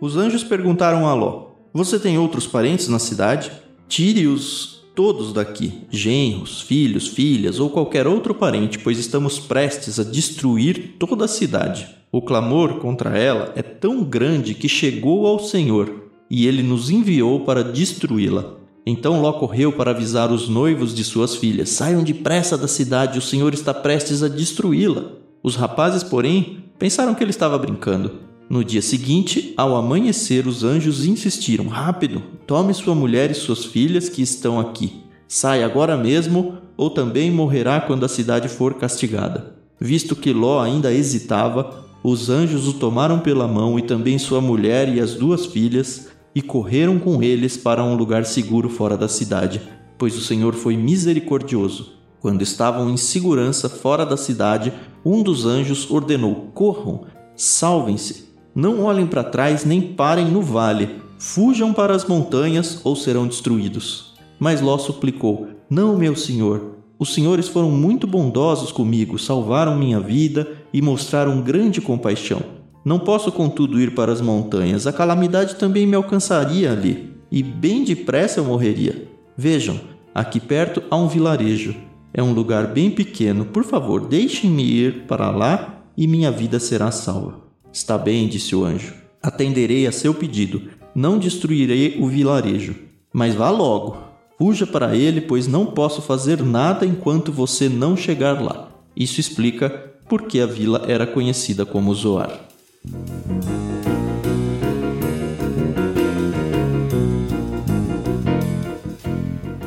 [0.00, 3.52] Os anjos perguntaram a Ló: Você tem outros parentes na cidade?
[3.86, 10.94] Tire-os todos daqui, genros, filhos, filhas ou qualquer outro parente, pois estamos prestes a destruir
[10.98, 11.86] toda a cidade.
[12.10, 17.40] O clamor contra ela é tão grande que chegou ao Senhor, e ele nos enviou
[17.40, 18.56] para destruí-la.
[18.86, 23.22] Então Ló correu para avisar os noivos de suas filhas: Saiam depressa da cidade, o
[23.22, 25.12] Senhor está prestes a destruí-la.
[25.42, 28.12] Os rapazes, porém, pensaram que ele estava brincando.
[28.48, 34.08] No dia seguinte, ao amanhecer, os anjos insistiram: Rápido, tome sua mulher e suas filhas
[34.08, 35.02] que estão aqui.
[35.26, 39.54] Saia agora mesmo, ou também morrerá quando a cidade for castigada.
[39.80, 44.94] Visto que Ló ainda hesitava, os anjos o tomaram pela mão e também sua mulher
[44.94, 49.62] e as duas filhas, e correram com eles para um lugar seguro fora da cidade,
[49.96, 51.94] pois o Senhor foi misericordioso.
[52.20, 54.72] Quando estavam em segurança fora da cidade,
[55.04, 57.02] um dos anjos ordenou: Corram,
[57.36, 61.02] salvem-se, não olhem para trás nem parem no vale.
[61.18, 64.14] Fujam para as montanhas ou serão destruídos.
[64.38, 66.74] Mas Ló suplicou: Não, meu senhor.
[66.98, 72.40] Os senhores foram muito bondosos comigo, salvaram minha vida e mostraram grande compaixão.
[72.84, 74.86] Não posso, contudo, ir para as montanhas.
[74.86, 79.08] A calamidade também me alcançaria ali, e bem depressa eu morreria.
[79.36, 79.80] Vejam,
[80.14, 81.74] aqui perto há um vilarejo.
[82.12, 83.44] É um lugar bem pequeno.
[83.46, 87.40] Por favor, deixem-me ir para lá e minha vida será salva.
[87.72, 88.94] Está bem, disse o anjo.
[89.20, 90.62] Atenderei a seu pedido.
[90.94, 92.76] Não destruirei o vilarejo.
[93.12, 93.96] Mas vá logo.
[94.38, 98.68] Fuja para ele, pois não posso fazer nada enquanto você não chegar lá.
[98.94, 99.70] Isso explica
[100.08, 102.53] por que a vila era conhecida como Zoar.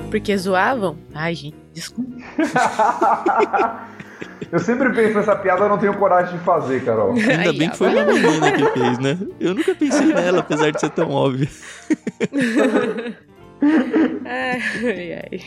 [0.10, 0.97] Porque zoavam?
[1.13, 2.12] Ai, gente, desculpa.
[4.51, 7.13] Eu sempre penso nessa piada, eu não tenho coragem de fazer, Carol.
[7.13, 9.17] Ainda bem que foi uma menina que fez, né?
[9.41, 11.49] Eu nunca pensei nela, apesar de ser tão óbvio.
[14.25, 15.41] ai, ai.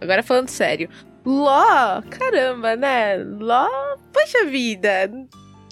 [0.00, 0.90] Agora falando sério.
[1.24, 3.16] Ló, caramba, né?
[3.16, 3.68] Ló,
[4.12, 5.10] poxa vida.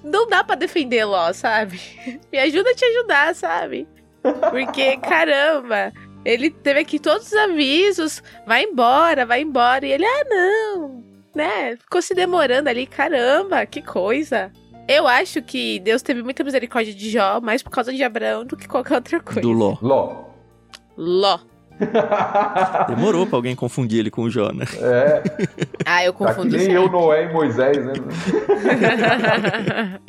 [0.02, 1.80] Não dá para defender Ló, sabe?
[2.32, 3.86] Me ajuda a te ajudar, sabe?
[4.50, 5.92] Porque, caramba,
[6.24, 9.86] ele teve aqui todos os avisos, vai embora, vai embora.
[9.86, 11.76] E ele, ah, não, né?
[11.76, 14.52] Ficou se demorando ali, caramba, que coisa.
[14.88, 18.56] Eu acho que Deus teve muita misericórdia de Jó, mais por causa de Abraão do
[18.56, 19.40] que qualquer outra coisa.
[19.40, 19.76] Do Ló.
[19.80, 20.24] Ló.
[20.96, 21.38] Ló.
[22.88, 24.64] Demorou pra alguém confundir ele com o Jó, né?
[24.80, 25.22] É.
[25.84, 27.92] Ah, eu Tá que confundo nem eu, Noé e Moisés, né?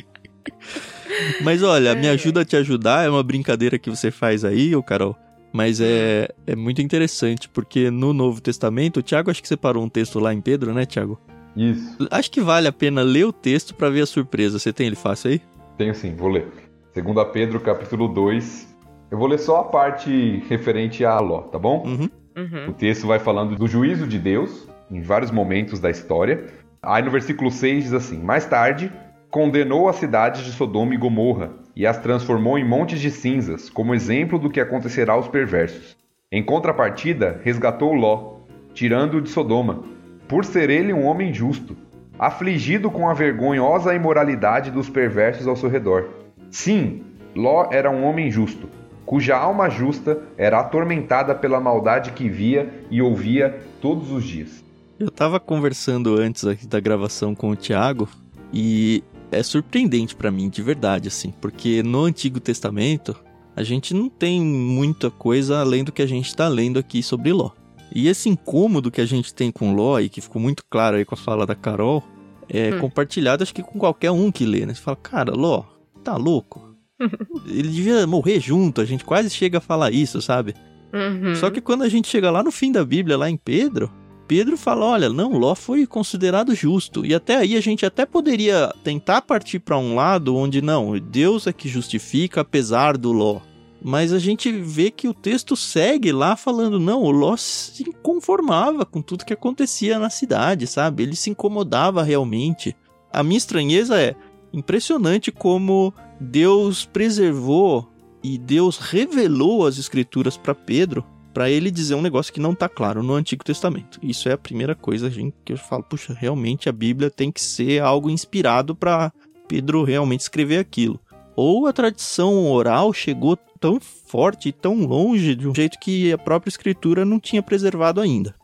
[1.42, 4.82] Mas olha, me ajuda a te ajudar é uma brincadeira que você faz aí, ô
[4.82, 5.16] Carol.
[5.52, 9.88] Mas é, é muito interessante, porque no Novo Testamento, o Tiago acho que separou um
[9.88, 11.20] texto lá em Pedro, né, Tiago?
[11.54, 12.08] Isso.
[12.10, 14.58] Acho que vale a pena ler o texto pra ver a surpresa.
[14.58, 15.42] Você tem ele fácil aí?
[15.76, 16.48] Tenho sim, vou ler.
[16.94, 18.71] 2 Pedro, capítulo 2.
[19.12, 21.84] Eu vou ler só a parte referente a Ló, tá bom?
[21.84, 22.08] Uhum.
[22.34, 22.70] Uhum.
[22.70, 26.46] O texto vai falando do juízo de Deus em vários momentos da história.
[26.82, 28.90] Aí no versículo 6 diz assim: Mais tarde,
[29.30, 33.94] condenou as cidades de Sodoma e Gomorra e as transformou em montes de cinzas, como
[33.94, 35.94] exemplo do que acontecerá aos perversos.
[36.30, 38.36] Em contrapartida, resgatou Ló,
[38.72, 39.84] tirando-o de Sodoma,
[40.26, 41.76] por ser ele um homem justo,
[42.18, 46.08] afligido com a vergonhosa imoralidade dos perversos ao seu redor.
[46.50, 47.02] Sim,
[47.36, 48.68] Ló era um homem justo,
[49.04, 54.62] cuja alma justa era atormentada pela maldade que via e ouvia todos os dias.
[54.98, 58.08] Eu tava conversando antes aqui da gravação com o Tiago
[58.52, 63.16] e é surpreendente pra mim, de verdade, assim, porque no Antigo Testamento
[63.56, 67.32] a gente não tem muita coisa além do que a gente tá lendo aqui sobre
[67.32, 67.50] Ló.
[67.94, 71.04] E esse incômodo que a gente tem com Ló, e que ficou muito claro aí
[71.04, 72.02] com a fala da Carol,
[72.48, 72.80] é Hum.
[72.80, 74.74] compartilhado acho que com qualquer um que lê, né?
[74.74, 75.64] Você fala, cara, Ló,
[76.02, 76.71] tá louco?
[77.46, 80.54] Ele devia morrer junto, a gente quase chega a falar isso, sabe?
[80.92, 81.34] Uhum.
[81.34, 83.90] Só que quando a gente chega lá no fim da Bíblia, lá em Pedro,
[84.26, 87.04] Pedro fala: olha, não, Ló foi considerado justo.
[87.04, 91.46] E até aí a gente até poderia tentar partir para um lado onde não, Deus
[91.46, 93.40] é que justifica apesar do Ló.
[93.84, 98.86] Mas a gente vê que o texto segue lá falando: não, o Ló se conformava
[98.86, 101.02] com tudo que acontecia na cidade, sabe?
[101.02, 102.76] Ele se incomodava realmente.
[103.12, 104.14] A minha estranheza é
[104.52, 107.88] impressionante como Deus preservou
[108.22, 111.04] e Deus revelou as escrituras para Pedro
[111.34, 113.98] para ele dizer um negócio que não tá claro no Antigo Testamento.
[114.02, 117.40] Isso é a primeira coisa gente, que eu falo, puxa, realmente a Bíblia tem que
[117.40, 119.12] ser algo inspirado para
[119.48, 121.00] Pedro realmente escrever aquilo.
[121.34, 126.18] Ou a tradição oral chegou tão forte e tão longe de um jeito que a
[126.18, 128.34] própria escritura não tinha preservado ainda.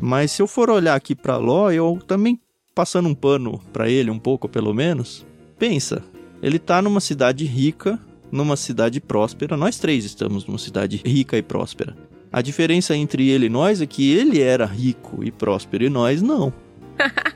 [0.00, 2.38] Mas se eu for olhar aqui para Ló, eu também
[2.74, 5.24] passando um pano para ele um pouco pelo menos.
[5.58, 6.02] Pensa,
[6.44, 7.98] ele tá numa cidade rica,
[8.30, 9.56] numa cidade próspera.
[9.56, 11.96] Nós três estamos numa cidade rica e próspera.
[12.30, 16.20] A diferença entre ele e nós é que ele era rico e próspero e nós
[16.20, 16.52] não.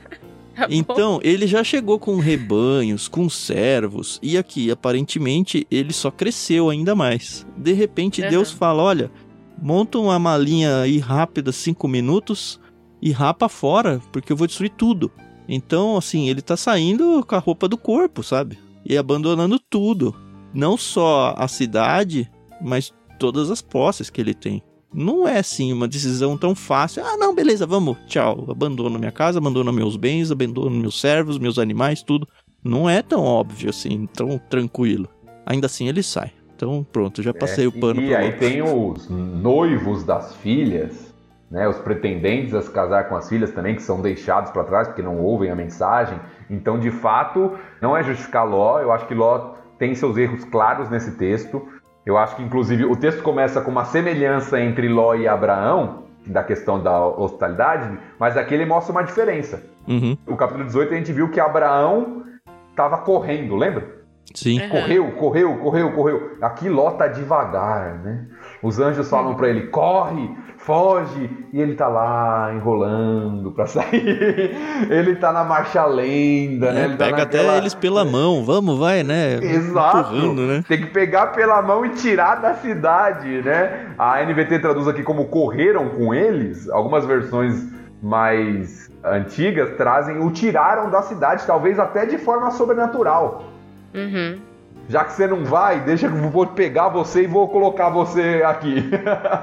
[0.59, 0.67] Tá.
[0.69, 6.93] Então, ele já chegou com rebanhos, com servos, e aqui, aparentemente, ele só cresceu ainda
[6.93, 7.47] mais.
[7.55, 8.29] De repente, Aham.
[8.29, 9.09] Deus fala: olha,
[9.57, 12.59] monta uma malinha aí rápida, cinco minutos,
[13.01, 15.09] e rapa fora, porque eu vou destruir tudo.
[15.47, 18.59] Então, assim, ele tá saindo com a roupa do corpo, sabe?
[18.85, 20.15] E abandonando tudo.
[20.53, 22.29] Não só a cidade,
[22.61, 24.63] mas todas as posses que ele tem.
[24.91, 27.05] Não é assim uma decisão tão fácil.
[27.05, 28.45] Ah, não, beleza, vamos, tchau.
[28.49, 32.27] Abandono minha casa, abandono meus bens, abandono meus servos, meus animais, tudo.
[32.63, 35.07] Não é tão óbvio assim, tão tranquilo.
[35.45, 36.31] Ainda assim ele sai.
[36.55, 41.13] Então, pronto, já passei o pano É, E aí tem os noivos das filhas,
[41.49, 44.87] né, os pretendentes a se casar com as filhas também, que são deixados para trás
[44.87, 46.19] porque não ouvem a mensagem.
[46.49, 48.79] Então, de fato, não é justificar Ló.
[48.79, 51.65] Eu acho que Ló tem seus erros claros nesse texto.
[52.05, 56.43] Eu acho que, inclusive, o texto começa com uma semelhança entre Ló e Abraão, da
[56.43, 59.63] questão da hospitalidade, mas aqui ele mostra uma diferença.
[59.87, 60.17] Uhum.
[60.27, 62.23] No capítulo 18 a gente viu que Abraão
[62.69, 63.99] estava correndo, lembra?
[64.35, 64.61] Sim.
[64.61, 64.69] Uhum.
[64.69, 66.37] Correu, correu, correu, correu.
[66.41, 68.27] Aqui Ló tá devagar, né?
[68.61, 70.29] Os anjos falam para ele: corre,
[70.69, 74.55] foge, e ele tá lá enrolando pra sair.
[74.87, 76.81] ele tá na marcha lenta, né?
[76.81, 79.39] É, Ele tá pega naquela- até eles pela mão, vamos, vai, né?
[79.41, 80.13] Exato.
[80.35, 80.63] Né?
[80.67, 83.87] Tem que pegar pela mão e tirar da cidade, né?
[83.97, 86.69] A NVT traduz aqui como correram com eles.
[86.69, 87.67] Algumas versões
[87.99, 93.43] mais antigas trazem o tiraram da cidade, talvez até de forma sobrenatural.
[93.95, 94.37] Uhum.
[94.89, 98.41] Já que você não vai, deixa que eu vou pegar você e vou colocar você
[98.43, 98.89] aqui.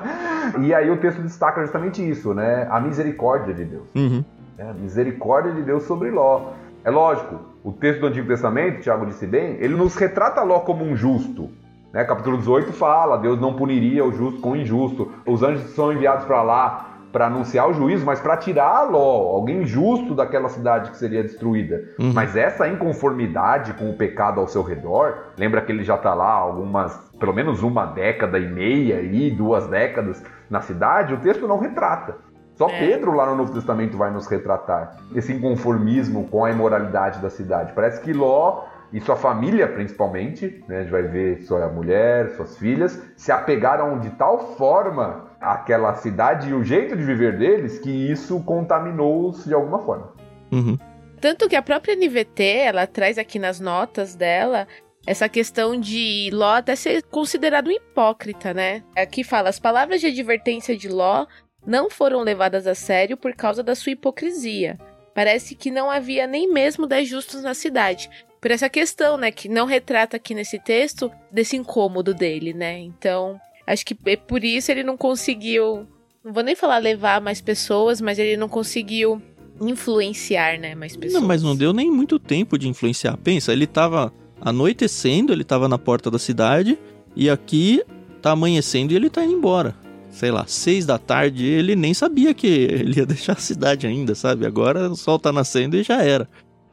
[0.61, 2.67] e aí o texto destaca justamente isso, né?
[2.69, 3.85] A misericórdia de Deus.
[3.95, 4.25] Uhum.
[4.59, 6.51] A misericórdia de Deus sobre Ló.
[6.83, 10.85] É lógico, o texto do Antigo Testamento, Tiago disse bem, ele nos retrata Ló como
[10.85, 11.49] um justo.
[11.93, 12.03] Né?
[12.05, 15.13] Capítulo 18 fala, Deus não puniria o justo com o injusto.
[15.25, 19.65] Os anjos são enviados para lá para anunciar o juízo, mas para tirar Ló, alguém
[19.65, 21.83] justo daquela cidade que seria destruída.
[21.99, 22.13] Uhum.
[22.13, 26.31] Mas essa inconformidade com o pecado ao seu redor, lembra que ele já está lá
[26.31, 31.59] algumas, pelo menos uma década e meia e duas décadas na cidade, o texto não
[31.59, 32.17] retrata.
[32.55, 32.79] Só É.
[32.79, 37.73] Pedro lá no Novo Testamento vai nos retratar esse inconformismo com a imoralidade da cidade.
[37.75, 42.57] Parece que Ló e sua família, principalmente, né, a gente vai ver sua mulher, suas
[42.57, 47.91] filhas, se apegaram de tal forma àquela cidade e o jeito de viver deles que
[47.91, 50.13] isso contaminou-os de alguma forma.
[50.53, 50.79] Uhum.
[51.21, 54.67] Tanto que a própria NVT, ela traz aqui nas notas dela
[55.07, 58.83] essa questão de Ló até ser considerado um hipócrita, né?
[58.97, 61.27] Aqui fala: as palavras de advertência de Ló
[61.65, 64.79] não foram levadas a sério por causa da sua hipocrisia.
[65.15, 68.11] Parece que não havia nem mesmo dez justos na cidade.
[68.41, 72.79] Por essa questão, né, que não retrata aqui nesse texto desse incômodo dele, né?
[72.79, 75.87] Então, acho que é por isso ele não conseguiu,
[76.25, 79.21] não vou nem falar levar mais pessoas, mas ele não conseguiu
[79.61, 81.21] influenciar, né, mais pessoas.
[81.21, 83.17] Não, mas não deu nem muito tempo de influenciar.
[83.17, 86.79] Pensa, ele tava anoitecendo, ele tava na porta da cidade,
[87.15, 87.83] e aqui
[88.21, 89.75] tá amanhecendo e ele tá indo embora.
[90.11, 94.15] Sei lá, seis da tarde, ele nem sabia que ele ia deixar a cidade ainda,
[94.15, 94.47] sabe?
[94.47, 96.29] Agora o sol tá nascendo e já era.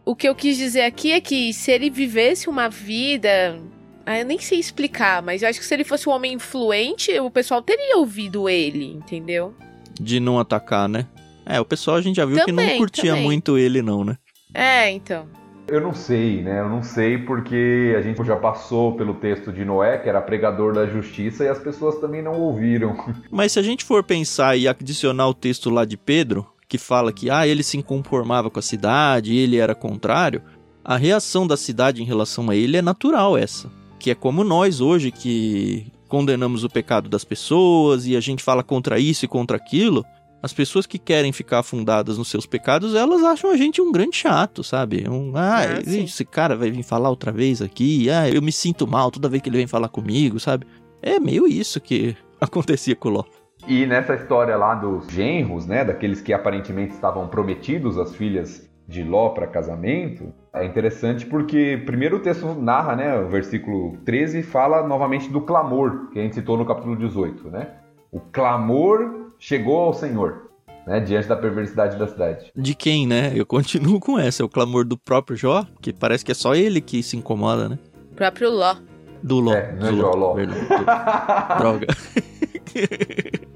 [0.06, 3.60] O que eu quis dizer aqui é que se ele vivesse uma vida.
[4.05, 7.17] Ah, eu nem sei explicar, mas eu acho que se ele fosse um homem influente,
[7.19, 9.53] o pessoal teria ouvido ele, entendeu?
[9.99, 11.07] De não atacar, né?
[11.45, 13.23] É, o pessoal a gente já viu que não Também, curtia também.
[13.23, 14.17] muito ele, não, né?
[14.53, 15.27] É, então.
[15.67, 16.59] Eu não sei, né?
[16.59, 20.73] Eu não sei porque a gente já passou pelo texto de Noé, que era pregador
[20.73, 22.95] da justiça, e as pessoas também não ouviram.
[23.31, 27.13] Mas se a gente for pensar e adicionar o texto lá de Pedro, que fala
[27.13, 30.41] que ah, ele se inconformava com a cidade, ele era contrário,
[30.83, 33.71] a reação da cidade em relação a ele é natural essa.
[34.03, 38.61] Que é como nós hoje que condenamos o pecado das pessoas e a gente fala
[38.61, 40.03] contra isso e contra aquilo.
[40.41, 44.17] As pessoas que querem ficar afundadas nos seus pecados, elas acham a gente um grande
[44.17, 45.09] chato, sabe?
[45.09, 46.03] Um, ah, sim.
[46.03, 49.41] esse cara vai vir falar outra vez aqui, ah, eu me sinto mal toda vez
[49.41, 50.67] que ele vem falar comigo, sabe?
[51.01, 53.23] É meio isso que acontecia com o Ló.
[53.65, 59.01] E nessa história lá dos genros, né, daqueles que aparentemente estavam prometidos às filhas de
[59.01, 64.87] Ló para casamento, é interessante porque primeiro o texto narra, né, o versículo 13 fala
[64.87, 67.69] novamente do clamor, que a gente citou no capítulo 18, né?
[68.11, 70.51] O clamor chegou ao Senhor,
[70.85, 72.51] né, diante da perversidade da cidade.
[72.55, 73.31] De quem, né?
[73.33, 74.43] Eu continuo com essa.
[74.43, 77.67] É o clamor do próprio Jó, que parece que é só ele que se incomoda,
[77.67, 77.79] né?
[78.11, 78.75] O próprio Ló.
[79.23, 79.53] Do Ló.
[79.53, 80.33] É, não é do Jó, Ló.
[80.35, 80.67] Verdade.
[81.57, 81.87] Droga.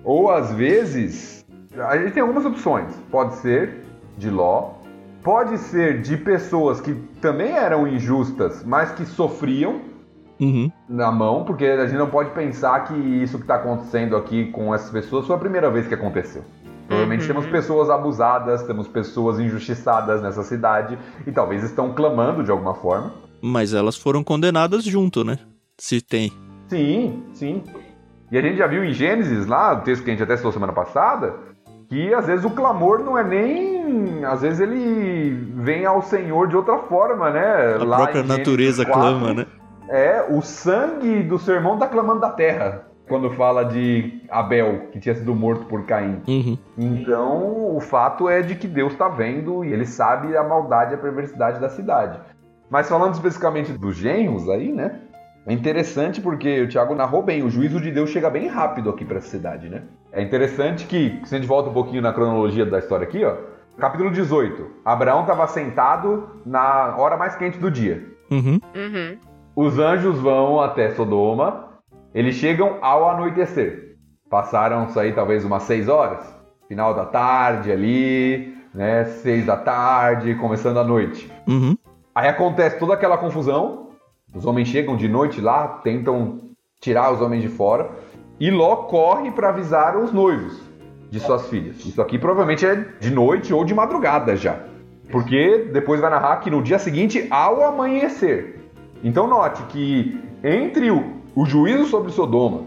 [0.03, 1.45] Ou às vezes,
[1.77, 2.91] a gente tem algumas opções.
[3.11, 3.83] Pode ser
[4.17, 4.76] de Ló,
[5.27, 9.81] pode ser de pessoas que também eram injustas, mas que sofriam
[10.39, 10.71] Uhum.
[10.87, 14.73] na mão, porque a gente não pode pensar que isso que está acontecendo aqui com
[14.73, 16.43] essas pessoas foi a primeira vez que aconteceu.
[16.87, 17.27] Provavelmente Uhum.
[17.27, 23.11] temos pessoas abusadas, temos pessoas injustiçadas nessa cidade e talvez estão clamando de alguma forma.
[23.41, 25.37] Mas elas foram condenadas junto, né?
[25.77, 26.31] Se tem.
[26.69, 27.63] Sim, sim.
[28.31, 30.53] E a gente já viu em Gênesis lá, o texto que a gente até citou
[30.53, 31.33] semana passada,
[31.89, 34.23] que às vezes o clamor não é nem.
[34.25, 37.75] Às vezes ele vem ao Senhor de outra forma, né?
[37.75, 39.45] A Lá própria natureza 4, clama, né?
[39.89, 42.85] É, o sangue do seu irmão tá clamando da terra.
[43.07, 46.21] Quando fala de Abel, que tinha sido morto por Caim.
[46.27, 46.57] Uhum.
[46.77, 50.95] Então, o fato é de que Deus está vendo e ele sabe a maldade e
[50.95, 52.19] a perversidade da cidade.
[52.69, 54.99] Mas falando especificamente dos genros aí, né?
[55.47, 59.05] É interessante porque o Tiago narrou bem, o juízo de Deus chega bem rápido aqui
[59.05, 59.83] para essa cidade, né?
[60.11, 63.33] É interessante que, se a gente volta um pouquinho na cronologia da história aqui, ó.
[63.77, 64.71] Capítulo 18.
[64.83, 68.05] Abraão estava sentado na hora mais quente do dia.
[68.29, 68.59] Uhum.
[68.75, 69.17] Uhum.
[69.55, 71.69] Os anjos vão até Sodoma.
[72.13, 73.95] Eles chegam ao anoitecer.
[74.29, 76.27] Passaram-se aí talvez umas seis horas,
[76.67, 79.05] final da tarde ali, né?
[79.05, 81.31] Seis da tarde, começando a noite.
[81.47, 81.77] Uhum.
[82.13, 83.86] Aí acontece toda aquela confusão.
[84.37, 86.37] Os homens chegam de noite lá, tentam
[86.79, 87.89] tirar os homens de fora.
[88.39, 90.59] E Ló corre para avisar os noivos
[91.09, 91.83] de suas filhas.
[91.85, 94.59] Isso aqui provavelmente é de noite ou de madrugada já.
[95.11, 98.69] Porque depois vai narrar que no dia seguinte, ao amanhecer.
[99.03, 102.63] Então note que entre o, o juízo sobre Sodoma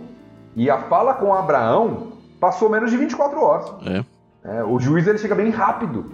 [0.57, 2.09] e a fala com Abraão,
[2.41, 3.73] passou menos de 24 horas.
[3.87, 4.05] É.
[4.43, 6.07] É, o juízo ele chega bem rápido.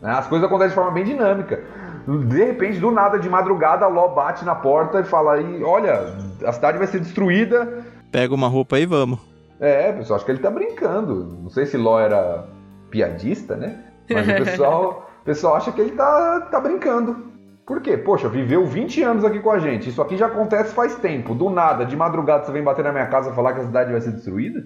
[0.00, 0.12] né?
[0.12, 1.64] As coisas acontecem de forma bem dinâmica.
[2.06, 6.52] De repente, do nada, de madrugada, Ló bate na porta e fala aí, olha, a
[6.52, 7.84] cidade vai ser destruída.
[8.10, 9.18] Pega uma roupa e vamos.
[9.60, 11.38] É, pessoal, acho que ele tá brincando.
[11.42, 12.46] Não sei se Ló era
[12.90, 13.84] piadista, né?
[14.10, 17.30] Mas o pessoal, o pessoal acha que ele tá, tá brincando.
[17.66, 17.96] Por quê?
[17.96, 19.90] Poxa, viveu 20 anos aqui com a gente.
[19.90, 21.34] Isso aqui já acontece faz tempo.
[21.34, 23.92] Do nada, de madrugada, você vem bater na minha casa e falar que a cidade
[23.92, 24.60] vai ser destruída?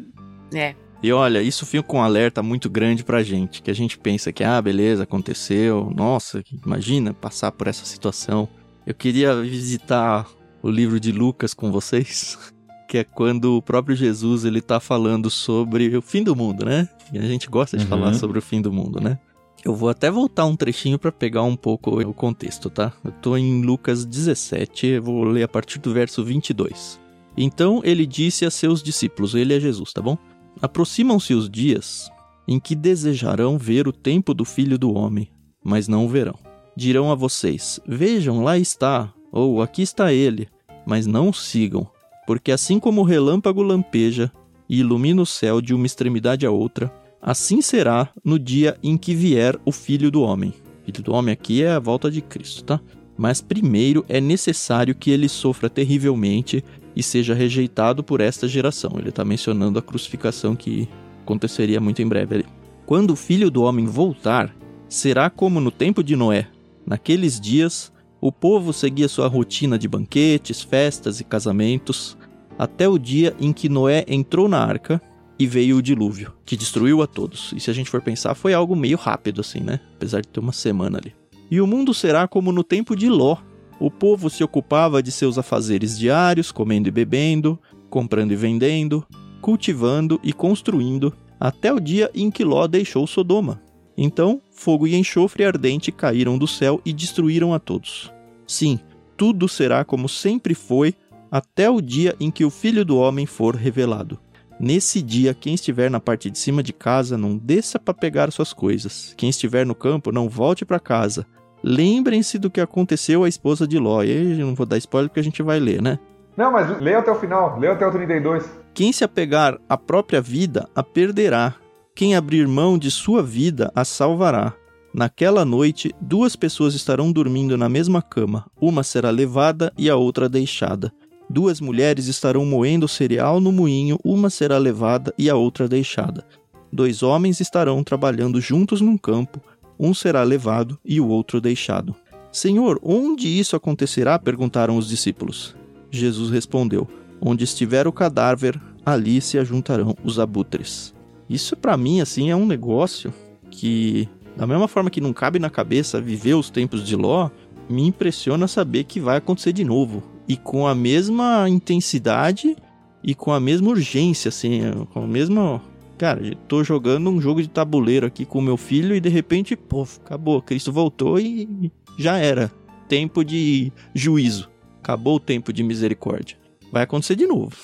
[0.55, 0.75] É.
[1.05, 4.33] E olha, isso fica com um alerta muito grande pra gente, que a gente pensa
[4.33, 8.49] que, ah, beleza, aconteceu, nossa, imagina passar por essa situação.
[8.87, 10.27] Eu queria visitar
[10.63, 12.39] o livro de Lucas com vocês,
[12.89, 16.89] que é quando o próprio Jesus ele tá falando sobre o fim do mundo, né?
[17.13, 17.91] E a gente gosta de Uhum.
[17.91, 19.19] falar sobre o fim do mundo, né?
[19.63, 22.95] Eu vou até voltar um trechinho pra pegar um pouco o contexto, tá?
[23.05, 26.99] Eu tô em Lucas 17, eu vou ler a partir do verso 22.
[27.37, 30.17] Então ele disse a seus discípulos, ele é Jesus, tá bom?
[30.65, 32.11] Aproximam-se os dias
[32.49, 35.29] em que desejarão ver o tempo do Filho do Homem,
[35.63, 36.39] mas não o verão.
[36.75, 40.49] Dirão a vocês: Vejam, lá está, ou aqui está ele,
[40.87, 41.87] mas não o sigam,
[42.27, 44.33] porque assim como o relâmpago lampeja
[44.67, 46.91] e ilumina o céu de uma extremidade à outra,
[47.21, 50.55] assim será no dia em que vier o Filho do Homem.
[50.87, 52.81] Filho do Homem aqui é a volta de Cristo, tá?
[53.17, 56.65] Mas primeiro é necessário que ele sofra terrivelmente
[56.97, 58.93] e seja rejeitado por esta geração.
[58.99, 60.89] Ele está mencionando a crucificação que
[61.23, 62.45] aconteceria muito em breve.
[62.87, 64.55] Quando o filho do homem voltar,
[64.89, 66.49] será como no tempo de Noé.
[66.87, 72.17] Naqueles dias, o povo seguia sua rotina de banquetes, festas e casamentos,
[72.59, 75.01] até o dia em que Noé entrou na arca
[75.39, 77.53] e veio o dilúvio, que destruiu a todos.
[77.57, 79.81] E se a gente for pensar, foi algo meio rápido assim, né?
[79.97, 81.13] Apesar de ter uma semana ali.
[81.51, 83.37] E o mundo será como no tempo de Ló,
[83.79, 87.59] o povo se ocupava de seus afazeres diários, comendo e bebendo,
[87.91, 89.05] comprando e vendendo,
[89.41, 93.61] cultivando e construindo, até o dia em que Ló deixou Sodoma.
[93.97, 98.13] Então, fogo e enxofre ardente caíram do céu e destruíram a todos.
[98.47, 98.81] Sim,
[99.17, 100.95] tudo será como sempre foi,
[101.31, 104.19] até o dia em que o Filho do Homem for revelado.
[104.59, 108.53] Nesse dia, quem estiver na parte de cima de casa, não desça para pegar suas
[108.53, 109.13] coisas.
[109.17, 111.27] Quem estiver no campo, não volte para casa.
[111.63, 114.03] Lembrem-se do que aconteceu à esposa de Ló.
[114.03, 115.99] E aí, não vou dar spoiler porque a gente vai ler, né?
[116.37, 118.49] Não, mas leia até o final, leia até o 32.
[118.73, 121.55] Quem se apegar à própria vida, a perderá.
[121.95, 124.53] Quem abrir mão de sua vida, a salvará.
[124.93, 128.47] Naquela noite, duas pessoas estarão dormindo na mesma cama.
[128.61, 130.93] Uma será levada e a outra deixada.
[131.29, 136.25] Duas mulheres estarão moendo cereal no moinho, uma será levada e a outra deixada.
[136.73, 139.41] Dois homens estarão trabalhando juntos num campo,
[139.79, 141.95] um será levado e o outro deixado.
[142.31, 144.19] Senhor, onde isso acontecerá?
[144.19, 145.57] perguntaram os discípulos.
[145.91, 146.87] Jesus respondeu:
[147.21, 150.93] Onde estiver o cadáver, ali se ajuntarão os abutres.
[151.29, 153.15] Isso para mim assim é um negócio
[153.51, 157.31] que da mesma forma que não cabe na cabeça viver os tempos de Ló,
[157.71, 162.57] me impressiona saber que vai acontecer de novo e com a mesma intensidade
[163.03, 164.61] e com a mesma urgência assim,
[164.93, 165.61] com a mesma
[165.97, 169.87] Cara, tô jogando um jogo de tabuleiro aqui com meu filho e de repente, pô,
[170.05, 170.43] acabou.
[170.43, 172.51] Cristo voltou e já era.
[172.89, 174.51] Tempo de juízo.
[174.83, 176.37] Acabou o tempo de misericórdia.
[176.73, 177.57] Vai acontecer de novo.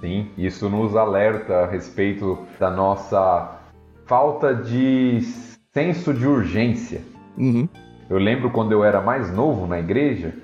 [0.00, 3.60] Sim, isso nos alerta a respeito da nossa
[4.06, 5.20] falta de
[5.72, 7.02] senso de urgência.
[7.36, 7.68] Uhum.
[8.08, 10.34] Eu lembro quando eu era mais novo na igreja,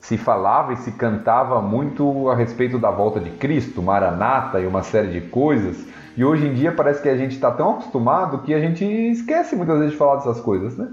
[0.00, 4.82] se falava e se cantava muito a respeito da volta de Cristo, Maranata e uma
[4.82, 5.86] série de coisas.
[6.16, 9.54] E hoje em dia parece que a gente está tão acostumado que a gente esquece
[9.56, 10.88] muitas vezes de falar dessas coisas, né?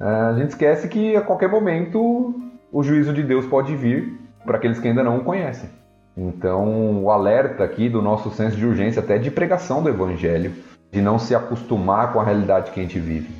[0.00, 2.34] É, A gente esquece que a qualquer momento
[2.72, 5.70] o juízo de Deus pode vir para aqueles que ainda não o conhecem.
[6.16, 10.52] Então, o alerta aqui do nosso senso de urgência, até de pregação do evangelho,
[10.92, 13.30] de não se acostumar com a realidade que a gente vive.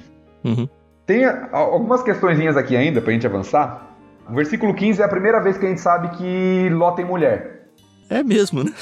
[0.45, 0.69] Uhum.
[1.07, 3.93] Tem a- algumas questõezinhas aqui ainda pra gente avançar.
[4.29, 7.68] O versículo 15 é a primeira vez que a gente sabe que Ló tem mulher.
[8.09, 8.72] É mesmo, né?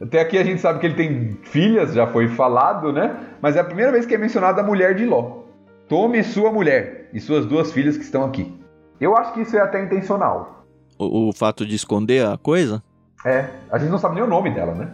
[0.00, 3.16] Até aqui a gente sabe que ele tem filhas, já foi falado, né?
[3.40, 5.42] Mas é a primeira vez que é mencionada a mulher de Ló.
[5.88, 8.52] Tome sua mulher e suas duas filhas que estão aqui.
[9.00, 10.64] Eu acho que isso é até intencional.
[10.98, 12.82] O, o fato de esconder a coisa.
[13.24, 14.90] É, a gente não sabe nem o nome dela, né?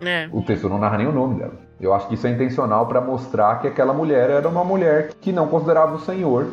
[0.00, 0.28] É.
[0.32, 1.54] O texto não narra nem o nome dela.
[1.80, 5.32] Eu acho que isso é intencional para mostrar que aquela mulher era uma mulher que
[5.32, 6.46] não considerava o Senhor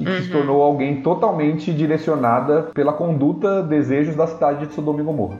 [0.00, 0.22] e que Uhum.
[0.22, 5.38] se tornou alguém totalmente direcionada pela conduta, desejos da cidade de Sodoma e Gomorra.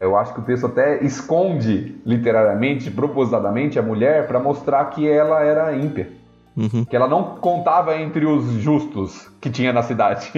[0.00, 5.40] Eu acho que o texto até esconde literariamente, propositadamente, a mulher para mostrar que ela
[5.42, 6.10] era ímpia.
[6.56, 6.84] Uhum.
[6.84, 10.30] Que ela não contava entre os justos que tinha na cidade.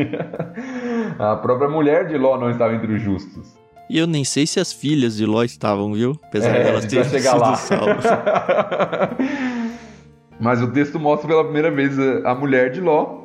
[1.19, 3.53] a própria mulher de Ló não estava entre os justos.
[3.91, 6.17] E eu nem sei se as filhas de Ló estavam, viu?
[6.25, 7.55] Apesar É, gente vai terem sido lá.
[7.57, 8.05] salvas.
[10.41, 13.24] Mas o texto mostra pela primeira vez a a mulher de Ló,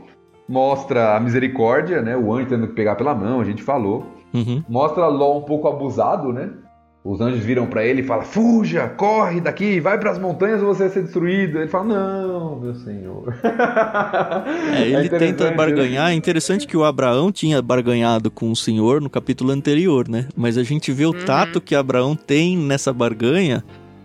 [0.49, 2.17] mostra a misericórdia, né?
[2.17, 4.05] O anjo tendo que pegar pela mão, a gente falou.
[4.33, 4.63] Uhum.
[4.67, 6.49] Mostra Ló um pouco abusado, né?
[7.01, 10.83] Os anjos viram pra ele e falam: Fuja, corre daqui, vai pras montanhas ou você
[10.83, 11.57] vai ser destruído.
[11.59, 13.33] Ele fala: Não, meu senhor.
[14.75, 15.55] É, ele tenta interessante, né?
[15.55, 16.11] barganhar.
[16.11, 20.27] É interessante que o Abraão tinha barganhado com o Senhor no capítulo anterior, né?
[20.35, 21.25] Mas a gente vê o Uhum.
[21.25, 23.63] tato que Abraão tem nessa barganha,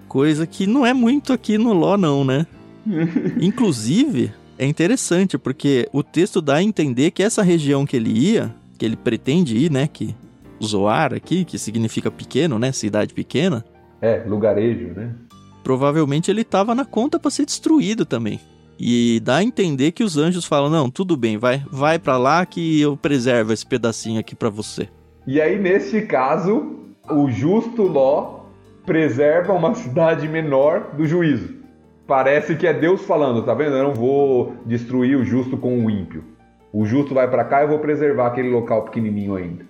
[0.09, 2.47] coisa que não é muito aqui no Ló, não, né?
[3.41, 8.55] Inclusive, é interessante porque o texto dá a entender que essa região que ele ia,
[8.79, 9.89] que ele pretende ir, né?
[9.93, 10.15] Que
[10.63, 12.73] Zoar aqui, que significa pequeno, né?
[12.73, 13.65] Cidade pequena.
[14.01, 15.15] É, lugarejo, né?
[15.65, 18.39] provavelmente ele estava na conta para ser destruído também.
[18.79, 22.45] E dá a entender que os anjos falam: "Não, tudo bem, vai, vai para lá
[22.45, 24.89] que eu preservo esse pedacinho aqui para você".
[25.27, 28.41] E aí, neste caso, o justo Ló
[28.85, 31.64] preserva uma cidade menor do juízo.
[32.07, 33.77] Parece que é Deus falando, tá vendo?
[33.77, 36.25] Eu não vou destruir o justo com o ímpio.
[36.73, 39.67] O justo vai pra cá e eu vou preservar aquele local pequenininho ainda.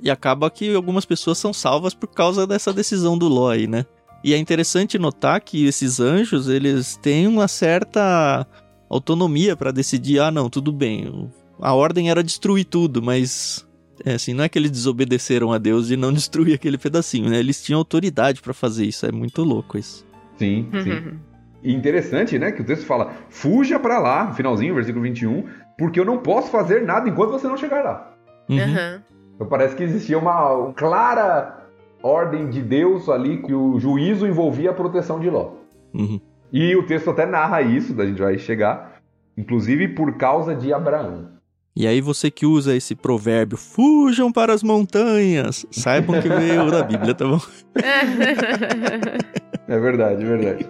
[0.00, 3.86] E acaba que algumas pessoas são salvas por causa dessa decisão do Ló aí, né?
[4.22, 8.46] E é interessante notar que esses anjos, eles têm uma certa
[8.88, 11.30] autonomia para decidir, ah, não, tudo bem.
[11.58, 13.66] A ordem era destruir tudo, mas
[14.04, 17.38] é assim, não é que eles desobedeceram a Deus de não destruir aquele pedacinho, né?
[17.38, 20.06] Eles tinham autoridade para fazer isso, é muito louco isso.
[20.36, 20.92] Sim, sim.
[20.92, 21.18] Uhum.
[21.62, 25.44] E interessante, né, que o texto fala: "Fuja pra lá", no finalzinho, versículo 21,
[25.78, 28.14] porque eu não posso fazer nada enquanto você não chegar lá.
[28.48, 29.00] Uhum.
[29.34, 31.64] Então parece que existia uma clara
[32.02, 35.54] ordem de Deus ali que o juízo envolvia a proteção de Ló.
[35.94, 36.20] Uhum.
[36.52, 39.00] E o texto até narra isso, a gente vai chegar,
[39.36, 41.33] inclusive por causa de Abraão.
[41.76, 46.84] E aí você que usa esse provérbio, fujam para as montanhas, saibam que veio da
[46.84, 47.40] Bíblia, tá bom?
[49.66, 50.66] É verdade, é verdade.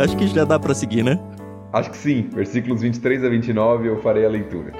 [0.00, 1.16] Acho que já dá pra seguir, né?
[1.72, 4.72] Acho que sim, versículos 23 a 29 eu farei a leitura.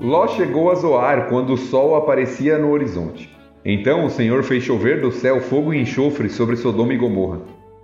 [0.00, 3.36] Ló chegou a Zoar quando o sol aparecia no horizonte.
[3.64, 7.40] Então o Senhor fez chover do céu fogo e enxofre sobre Sodoma e Gomorra.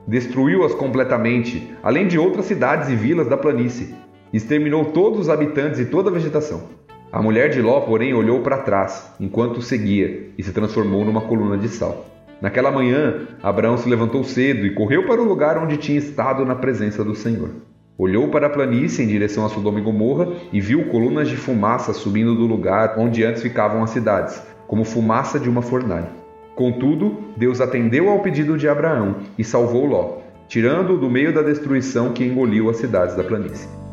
[0.07, 3.95] Destruiu-as completamente, além de outras cidades e vilas da planície.
[4.33, 6.84] Exterminou todos os habitantes e toda a vegetação.
[7.15, 11.21] A mulher de Ló, porém, olhou para trás, enquanto o seguia, e se transformou numa
[11.21, 12.07] coluna de sal.
[12.43, 16.57] Naquela manhã, Abraão se levantou cedo e correu para o lugar onde tinha estado na
[16.57, 17.51] presença do Senhor.
[17.97, 21.93] Olhou para a planície em direção a Sodoma e Gomorra e viu colunas de fumaça
[21.93, 26.09] subindo do lugar onde antes ficavam as cidades, como fumaça de uma fornalha.
[26.57, 32.12] Contudo, Deus atendeu ao pedido de Abraão e salvou Ló, tirando-o do meio da destruição
[32.12, 33.84] que engoliu as cidades da planície.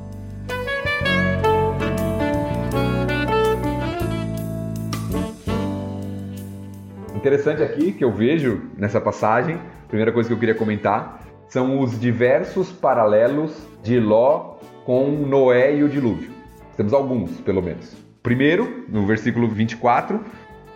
[7.22, 12.00] Interessante aqui que eu vejo nessa passagem, primeira coisa que eu queria comentar, são os
[12.00, 14.56] diversos paralelos de Ló
[14.86, 16.32] com Noé e o dilúvio.
[16.76, 17.96] Temos alguns, pelo menos.
[18.24, 20.20] Primeiro, no versículo 24,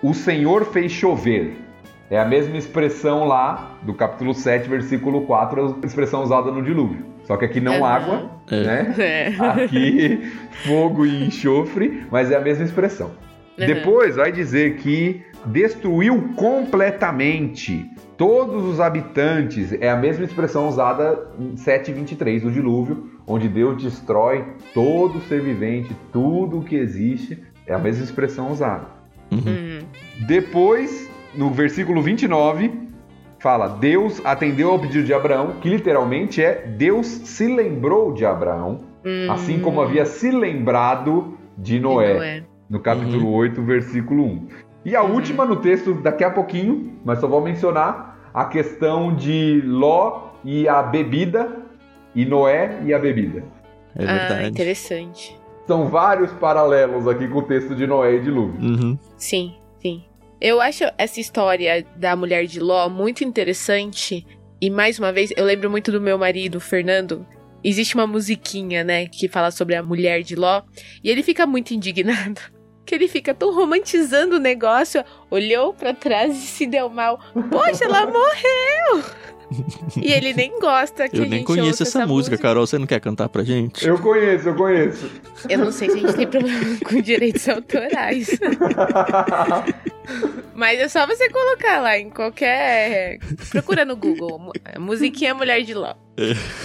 [0.03, 1.55] o Senhor fez chover.
[2.11, 7.03] É a mesma expressão lá do capítulo 7, versículo 4, a expressão usada no dilúvio.
[7.23, 7.85] Só que aqui não Uhum.
[7.85, 8.61] água, É.
[8.63, 8.95] né?
[8.99, 9.27] É.
[9.63, 10.31] Aqui
[10.67, 13.07] fogo e enxofre, mas é a mesma expressão.
[13.57, 13.65] Uhum.
[13.65, 19.73] Depois vai dizer que destruiu completamente todos os habitantes.
[19.79, 25.95] É a mesma expressão usada em 7:23 do dilúvio, onde Deus destrói todo ser vivente,
[26.11, 27.41] tudo o que existe.
[27.67, 28.85] É a mesma expressão usada.
[29.31, 29.39] Uhum.
[29.39, 29.79] Uhum.
[30.27, 32.71] Depois, no versículo 29,
[33.39, 38.81] fala: Deus atendeu ao pedido de Abraão, que literalmente é Deus se lembrou de Abraão,
[39.05, 39.31] Hum.
[39.31, 42.43] assim como havia se lembrado de Noé, Noé.
[42.67, 44.47] no capítulo 8, versículo 1.
[44.85, 49.61] E a última no texto, daqui a pouquinho, mas só vou mencionar a questão de
[49.65, 51.65] Ló e a bebida
[52.13, 53.43] e Noé e a bebida.
[53.95, 54.43] É verdade.
[54.43, 55.35] Ah, interessante.
[55.65, 58.61] São vários paralelos aqui com o texto de Noé e dilúvio.
[58.61, 58.99] Uhum.
[59.17, 60.03] Sim, sim.
[60.39, 64.27] Eu acho essa história da mulher de Ló muito interessante.
[64.61, 67.25] E mais uma vez, eu lembro muito do meu marido, Fernando.
[67.63, 70.61] Existe uma musiquinha, né, que fala sobre a mulher de Ló.
[71.03, 72.39] E ele fica muito indignado.
[72.85, 77.19] Que ele fica tão romantizando o negócio, olhou para trás e se deu mal.
[77.49, 79.03] Poxa, ela morreu!
[80.01, 82.65] E ele nem gosta que Eu a nem gente conheço ouça essa, música, Carol.
[82.65, 83.87] Você não quer cantar pra gente?
[83.87, 85.09] Eu conheço, eu conheço.
[85.47, 88.29] Eu não sei se a gente tem problema com direitos autorais.
[90.53, 93.19] Mas é só você colocar lá em qualquer.
[93.49, 94.39] Procura no Google.
[94.39, 95.93] mu- Musiquinha Mulher de Ló.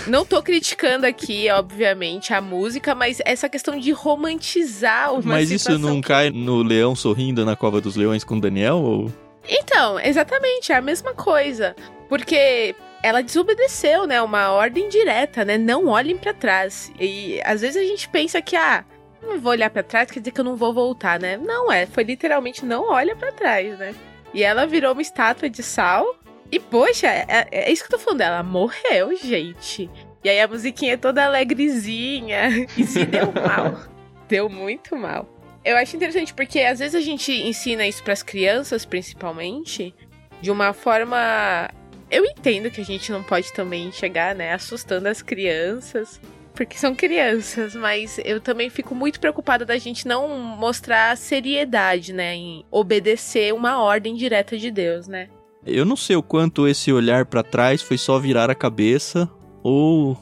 [0.07, 5.77] Não tô criticando aqui, obviamente, a música, mas essa questão de romantizar uma Mas isso
[5.77, 8.77] não que- cai no Leão Sorrindo na Cova dos Leões com Daniel?
[8.77, 9.13] Ou...
[9.51, 11.75] Então, exatamente, é a mesma coisa.
[12.09, 14.23] Porque ela desobedeceu, né?
[14.23, 15.59] Uma ordem direta, né?
[15.59, 16.93] Não olhem pra trás.
[17.01, 18.85] E às vezes a gente pensa que, ah,
[19.21, 21.37] não vou olhar pra trás, quer dizer que eu não vou voltar, né?
[21.37, 23.95] Não é, foi literalmente não olha pra trás, né?
[24.33, 26.17] E ela virou uma estátua de sal.
[26.53, 28.21] E, poxa, é, é isso que eu tô falando.
[28.21, 29.91] Ela morreu, gente.
[30.23, 32.67] E aí a musiquinha é toda alegrezinha.
[32.79, 33.81] E se deu mal.
[34.29, 35.29] Deu muito mal.
[35.65, 39.95] Eu acho interessante porque às vezes a gente ensina isso pras crianças, principalmente,
[40.41, 41.69] de uma forma.
[42.11, 46.21] Eu entendo que a gente não pode também chegar, né, assustando as crianças,
[46.55, 52.35] porque são crianças, mas eu também fico muito preocupada da gente não mostrar seriedade, né,
[52.35, 55.29] em obedecer uma ordem direta de Deus, né?
[55.65, 59.31] Eu não sei o quanto esse olhar pra trás foi só virar a cabeça
[59.63, 60.17] ou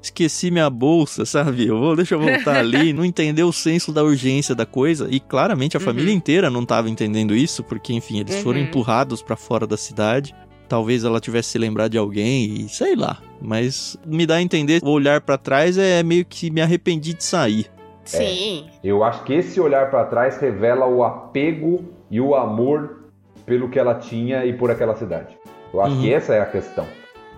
[0.00, 1.66] esqueci minha bolsa, sabe?
[1.66, 5.18] Eu vou, deixa eu voltar ali, não entender o senso da urgência da coisa e
[5.20, 5.86] claramente a Uhum.
[5.86, 8.66] família inteira não estava entendendo isso, porque enfim, eles foram Uhum.
[8.66, 10.34] empurrados pra fora da cidade.
[10.68, 14.80] Talvez ela tivesse se lembrado de alguém e sei lá, mas me dá a entender,
[14.84, 17.66] o olhar pra trás é meio que me arrependi de sair.
[18.04, 18.66] Sim.
[18.84, 23.04] Eu acho que esse olhar para trás revela o apego e o amor
[23.44, 25.36] pelo que ela tinha e por aquela cidade.
[25.72, 26.00] Eu acho Uhum.
[26.02, 26.86] que essa é a questão.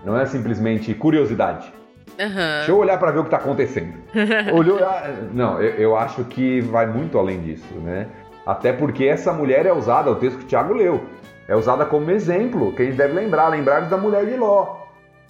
[0.05, 1.71] Não é simplesmente curiosidade.
[2.19, 2.57] Aham.
[2.57, 3.93] Deixa eu olhar para ver o que está acontecendo.
[4.53, 8.07] Olhou, ah, não, eu, eu acho que vai muito além disso, né?
[8.45, 11.01] Até porque essa mulher é usada, o texto que o Tiago leu,
[11.47, 14.77] é usada como exemplo, que a gente deve lembrar, lembrar da mulher de Ló.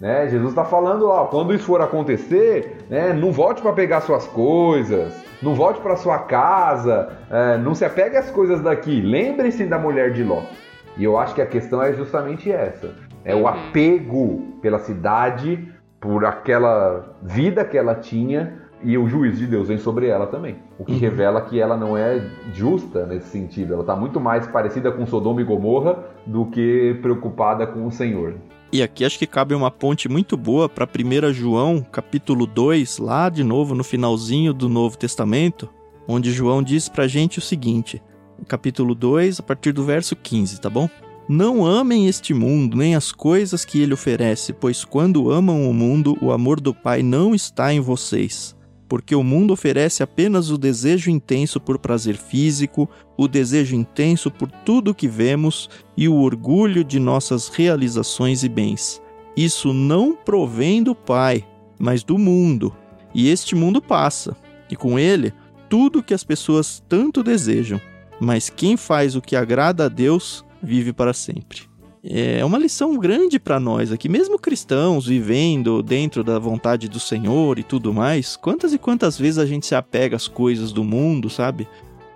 [0.00, 0.28] Né?
[0.28, 5.14] Jesus está falando, ó, quando isso for acontecer, né, não volte para pegar suas coisas,
[5.40, 9.00] não volte para sua casa, é, não se apegue às coisas daqui.
[9.00, 10.42] Lembre-se da mulher de Ló.
[10.96, 12.90] E eu acho que a questão é justamente essa:
[13.24, 13.46] é o Uhum.
[13.48, 15.71] apego pela cidade,
[16.02, 20.56] por aquela vida que ela tinha e o juízo de Deus vem sobre ela também.
[20.76, 20.98] O que Uhum.
[20.98, 22.20] revela que ela não é
[22.52, 23.72] justa nesse sentido.
[23.74, 28.34] Ela está muito mais parecida com Sodoma e Gomorra do que preocupada com o Senhor.
[28.72, 33.28] E aqui acho que cabe uma ponte muito boa para 1 João, capítulo 2, lá
[33.28, 35.68] de novo no finalzinho do Novo Testamento,
[36.08, 38.02] onde João diz pra gente o seguinte,
[38.48, 40.88] capítulo 2, a partir do verso 15, tá bom?
[41.28, 46.16] Não amem este mundo, nem as coisas que ele oferece, pois quando amam o mundo,
[46.20, 48.56] o amor do Pai não está em vocês.
[48.88, 54.50] Porque o mundo oferece apenas o desejo intenso por prazer físico, o desejo intenso por
[54.50, 59.00] tudo que vemos e o orgulho de nossas realizações e bens.
[59.36, 61.46] Isso não provém do Pai,
[61.78, 62.74] mas do mundo.
[63.14, 64.36] E este mundo passa,
[64.68, 65.32] e com ele
[65.68, 67.80] tudo que as pessoas tanto desejam.
[68.20, 71.72] Mas quem faz o que agrada a Deus vive para sempre.
[72.04, 77.60] É uma lição grande para nós aqui, mesmo cristãos vivendo dentro da vontade do Senhor
[77.60, 78.36] e tudo mais.
[78.36, 81.68] Quantas e quantas vezes a gente se apega às coisas do mundo, sabe?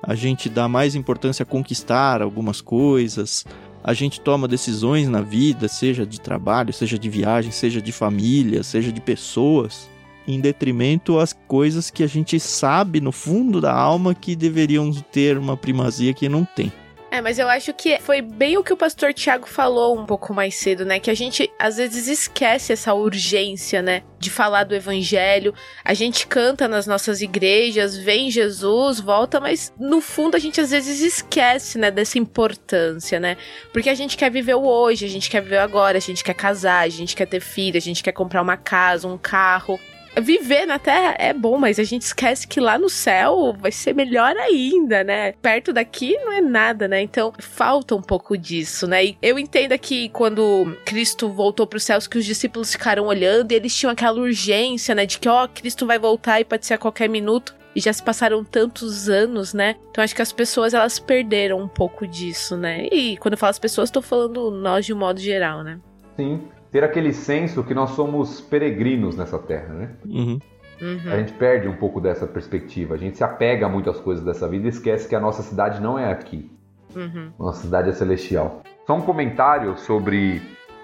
[0.03, 3.45] A gente dá mais importância a conquistar algumas coisas,
[3.83, 8.65] a gente toma decisões na vida, seja de trabalho, seja de viagem, seja de família,
[8.65, 9.89] seja de pessoas,
[10.27, 15.39] em detrimento às coisas que a gente sabe no fundo da alma que deveriam ter
[15.39, 16.73] uma primazia que não tem.
[17.17, 20.35] É, mas eu acho que foi bem o que o pastor Tiago falou um pouco
[20.35, 21.01] mais cedo, né?
[21.01, 24.03] Que a gente às vezes esquece essa urgência, né?
[24.19, 25.55] De falar do evangelho.
[25.83, 30.73] A gente canta nas nossas igrejas, vem Jesus, volta, mas no fundo a gente às
[30.73, 31.91] vezes esquece, né?
[31.91, 33.39] Dessa importância, né?
[33.73, 36.23] Porque a gente quer viver o hoje, a gente quer viver o agora, a gente
[36.23, 39.81] quer casar, a gente quer ter filho, a gente quer comprar uma casa, um carro.
[40.21, 43.95] Viver na Terra é bom, mas a gente esquece que lá no céu vai ser
[43.95, 45.33] melhor ainda, né?
[45.33, 47.03] Perto daqui não é nada, né?
[47.03, 49.05] Então falta um pouco disso, né?
[49.05, 53.53] E eu entendo que quando Cristo voltou para os céus, que os discípulos ficaram olhando
[53.53, 55.05] e eles tinham aquela urgência, né?
[55.05, 57.55] De que, ó, Cristo vai voltar e pode ser a qualquer minuto.
[57.75, 59.77] E já se passaram tantos anos, né?
[59.91, 62.89] Então acho que as pessoas elas perderam um pouco disso, né?
[62.91, 65.79] E quando eu falo as pessoas, tô falando nós de um modo geral, né?
[66.17, 66.49] Sim.
[66.77, 69.91] Ter aquele senso que nós somos peregrinos nessa terra, né?
[70.05, 70.39] Uhum.
[70.79, 71.11] Uhum.
[71.11, 72.95] A gente perde um pouco dessa perspectiva.
[72.95, 75.81] A gente se apega a muitas coisas dessa vida e esquece que a nossa cidade
[75.81, 76.51] não é aqui.
[76.95, 77.33] Uhum.
[77.39, 78.61] Nossa cidade é celestial.
[78.87, 80.43] Só um comentário sobre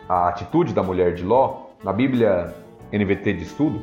[0.09, 1.66] a atitude da mulher de Ló.
[1.84, 2.55] Na Bíblia
[2.90, 3.82] NVT de estudo,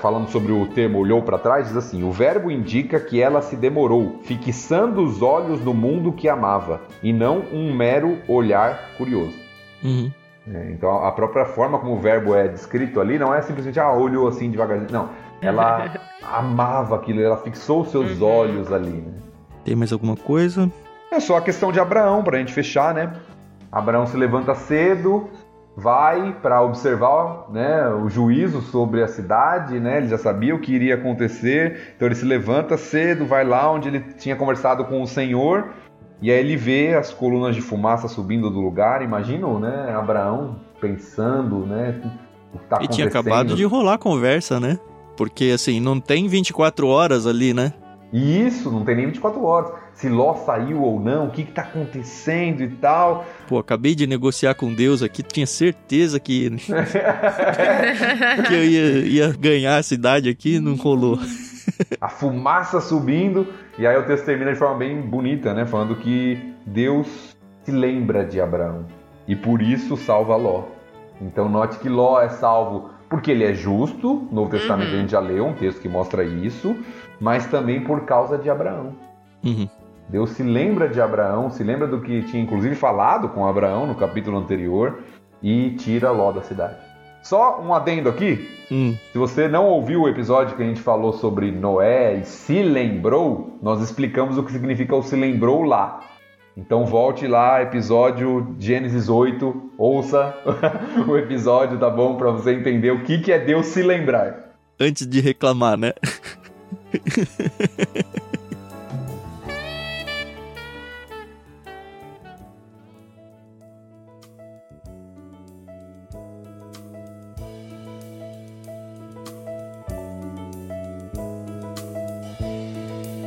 [0.00, 3.56] falando sobre o termo olhou para trás, diz assim: o verbo indica que ela se
[3.56, 9.36] demorou, fixando os olhos no mundo que amava, e não um mero olhar curioso.
[9.84, 10.10] Uhum.
[10.46, 13.92] É, então a própria forma como o verbo é descrito ali não é simplesmente ah,
[13.92, 14.90] olhou assim devagarzinho.
[14.90, 15.08] Não.
[15.40, 15.88] Ela
[16.22, 18.26] amava aquilo, ela fixou os seus Uhum.
[18.28, 19.12] olhos ali, né?
[19.64, 20.70] Tem mais alguma coisa?
[21.12, 23.12] É só a questão de Abraão, pra gente fechar, né?
[23.70, 25.28] Abraão se levanta cedo,
[25.76, 29.98] vai para observar né, o juízo sobre a cidade, né?
[29.98, 33.88] Ele já sabia o que iria acontecer, então ele se levanta cedo, vai lá onde
[33.88, 35.68] ele tinha conversado com o Senhor,
[36.22, 39.02] e aí ele vê as colunas de fumaça subindo do lugar.
[39.02, 39.92] Imagina, né?
[39.92, 42.00] Abraão pensando, né?
[42.54, 44.78] O que tá E tinha acabado de rolar a conversa, né?
[45.16, 47.74] Porque assim, não tem 24 horas ali, né?
[48.12, 49.72] E isso, não tem nem 24 horas.
[49.94, 53.24] Se Ló saiu ou não, o que, que tá acontecendo e tal.
[53.48, 56.50] Pô, acabei de negociar com Deus aqui, tinha certeza que,
[58.48, 61.18] que eu ia, ia ganhar a cidade aqui, não rolou.
[62.00, 63.46] a fumaça subindo,
[63.78, 65.64] e aí o texto termina de forma bem bonita, né?
[65.64, 67.34] Falando que Deus
[67.64, 68.84] se lembra de Abraão
[69.26, 70.64] e por isso salva Ló.
[71.20, 74.94] Então note que Ló é salvo porque ele é justo, no Novo Testamento Uhum.
[74.94, 76.74] a gente já leu um texto que mostra isso,
[77.22, 78.94] mas também por causa de Abraão.
[79.44, 79.68] Uhum.
[80.08, 83.94] Deus se lembra de Abraão, se lembra do que tinha inclusive falado com Abraão no
[83.94, 84.98] capítulo anterior
[85.40, 86.76] e tira Ló da cidade.
[87.22, 91.12] Só um adendo aqui, Hum, se você não ouviu o episódio que a gente falou
[91.12, 96.00] sobre Noé e se lembrou, nós explicamos o que significa o se lembrou lá.
[96.56, 100.34] Então volte lá, episódio Gênesis 8, ouça
[101.06, 102.16] o episódio, tá bom?
[102.16, 104.54] Pra você entender o que, que é Deus se lembrar.
[104.80, 105.92] antes de reclamar, né?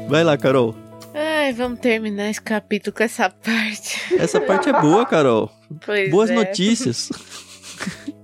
[0.07, 0.75] Vai lá, Carol.
[1.13, 4.15] Ai, vamos terminar esse capítulo com essa parte.
[4.17, 5.51] Essa parte é boa, Carol.
[5.85, 6.35] Pois Boas é.
[6.35, 7.09] notícias.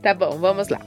[0.02, 0.80] Tá bom, vamos lá.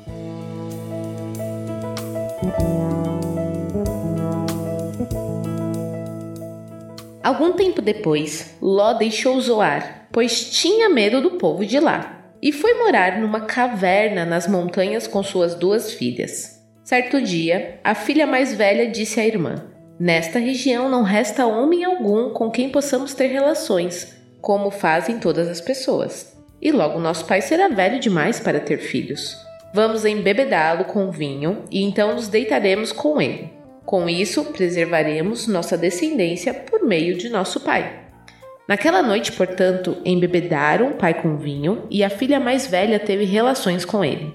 [7.25, 12.75] Algum tempo depois, Ló deixou Zoar, pois tinha medo do povo de lá, e foi
[12.75, 16.63] morar numa caverna nas montanhas com suas duas filhas.
[16.85, 19.55] Certo dia, a filha mais velha disse à irmã:
[19.99, 25.63] Nesta região não resta homem algum com quem possamos ter relações, como fazem todas as
[25.63, 26.37] pessoas.
[26.61, 29.35] E logo nosso pai será velho demais para ter filhos.
[29.73, 33.64] Vamos embebedá-lo com vinho e então nos deitaremos com ele.
[33.85, 38.05] Com isso, preservaremos nossa descendência por meio de nosso pai.
[38.67, 43.85] Naquela noite, portanto, embebedaram o pai com vinho e a filha mais velha teve relações
[43.85, 44.35] com ele.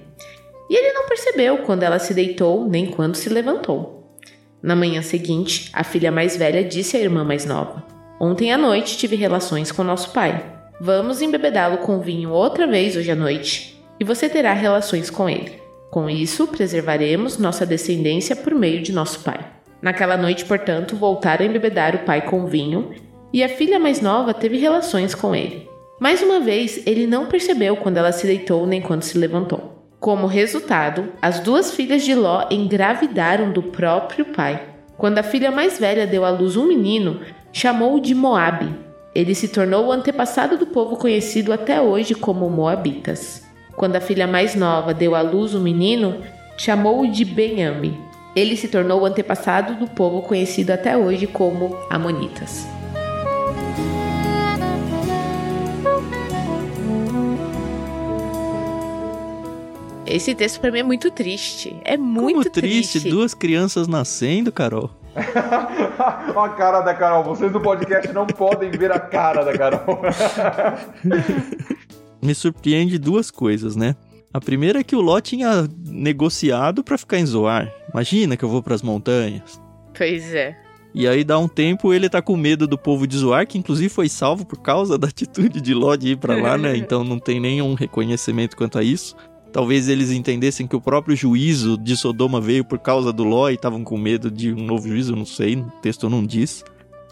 [0.68, 4.16] E ele não percebeu quando ela se deitou nem quando se levantou.
[4.62, 7.84] Na manhã seguinte, a filha mais velha disse à irmã mais nova:
[8.20, 10.44] Ontem à noite tive relações com nosso pai.
[10.80, 15.59] Vamos embebedá-lo com vinho outra vez hoje à noite, e você terá relações com ele.
[15.90, 19.40] Com isso, preservaremos nossa descendência por meio de nosso pai.
[19.82, 22.90] Naquela noite, portanto, voltaram a embebedar o pai com vinho,
[23.32, 25.68] e a filha mais nova teve relações com ele.
[26.00, 29.84] Mais uma vez, ele não percebeu quando ela se deitou nem quando se levantou.
[29.98, 34.62] Como resultado, as duas filhas de Ló engravidaram do próprio pai.
[34.96, 37.20] Quando a filha mais velha deu à luz um menino,
[37.52, 38.74] chamou-o de Moabe.
[39.14, 43.49] Ele se tornou o antepassado do povo conhecido até hoje como Moabitas.
[43.80, 46.20] Quando a filha mais nova deu à luz um menino,
[46.54, 47.98] chamou-o de Benhame.
[48.36, 52.66] Ele se tornou o antepassado do povo conhecido até hoje como Amonitas.
[60.04, 61.74] Esse texto pra mim é muito triste.
[61.82, 64.90] É muito Como triste, duas crianças nascendo, Carol.
[66.36, 67.24] Olha a cara da Carol.
[67.24, 70.02] Vocês do podcast não podem ver a cara da Carol.
[72.22, 73.96] Me surpreende duas coisas, né?
[74.32, 77.72] A primeira é que o Ló tinha negociado pra ficar em Zoar.
[77.92, 79.60] Imagina que eu vou pras montanhas.
[79.96, 80.56] Pois é.
[80.94, 83.88] E aí dá um tempo ele tá com medo do povo de Zoar, que inclusive
[83.88, 86.76] foi salvo por causa da atitude de Ló de ir pra lá, né?
[86.78, 89.16] Então não tem nenhum reconhecimento quanto a isso.
[89.52, 93.54] Talvez eles entendessem que o próprio juízo de Sodoma veio por causa do Ló e
[93.54, 96.64] estavam com medo de um novo juízo, não sei, o texto não diz.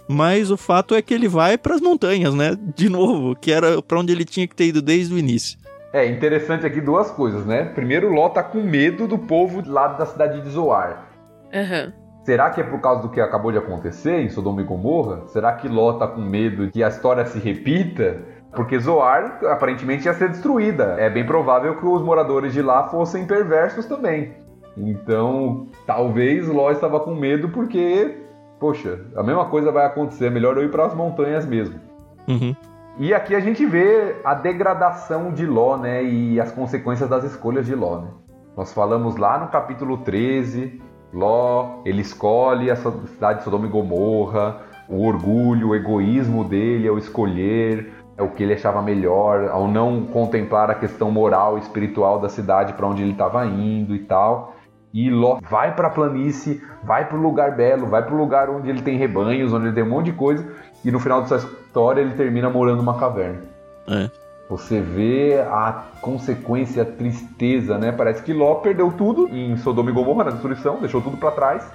[0.09, 2.57] Mas o fato é que ele vai pras montanhas, né?
[2.75, 5.59] De novo, que era pra onde ele tinha que ter ido desde o início.
[5.93, 7.65] É interessante aqui duas coisas, né?
[7.65, 11.07] Primeiro, Ló tá com medo do povo lá da cidade de Zoar.
[11.53, 11.93] Aham.
[12.25, 15.27] Será que é por causa do que acabou de acontecer em Sodoma e Gomorra?
[15.29, 18.19] Será que Ló tá com medo que a história se repita?
[18.55, 20.97] Porque Zoar aparentemente ia ser destruída.
[20.99, 24.35] É bem provável que os moradores de lá fossem perversos também.
[24.77, 28.15] Então, talvez Ló estava com medo porque,
[28.59, 30.27] poxa, a mesma coisa vai acontecer.
[30.27, 31.81] É melhor eu ir para as montanhas mesmo.
[32.27, 32.55] Uhum.
[32.99, 36.03] E aqui a gente vê a degradação de Ló, né?
[36.03, 38.09] E as consequências das escolhas de Ló, né?
[38.57, 40.83] Nós falamos lá no capítulo 13,
[41.13, 46.99] Ló, ele escolhe a cidade de Sodoma e Gomorra, o orgulho, o egoísmo dele ao
[46.99, 52.19] escolher é o que ele achava melhor, ao não contemplar a questão moral e espiritual
[52.19, 54.57] da cidade para onde ele estava indo e tal.
[54.93, 58.49] E Ló vai para a planície, vai para o lugar belo, vai para o lugar
[58.49, 60.47] onde ele tem rebanhos, onde ele tem um monte de coisa,
[60.85, 63.43] e no final dessa história ele termina morando numa caverna.
[63.87, 64.11] É.
[64.49, 67.93] Você vê a consequência, a tristeza, né?
[67.93, 71.71] Parece que Ló perdeu tudo em Sodoma e Gomorra, na destruição, deixou tudo para trás.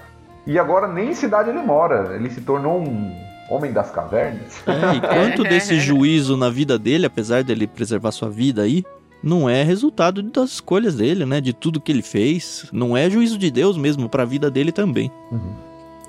[0.45, 3.15] E agora nem em cidade ele mora, ele se tornou um
[3.49, 4.63] homem das cavernas.
[4.67, 8.83] É, e quanto desse juízo na vida dele, apesar dele preservar sua vida aí,
[9.23, 11.39] não é resultado das escolhas dele, né?
[11.39, 12.65] De tudo que ele fez.
[12.71, 15.09] Não é juízo de Deus mesmo para a vida dele também.
[15.31, 15.53] Uhum.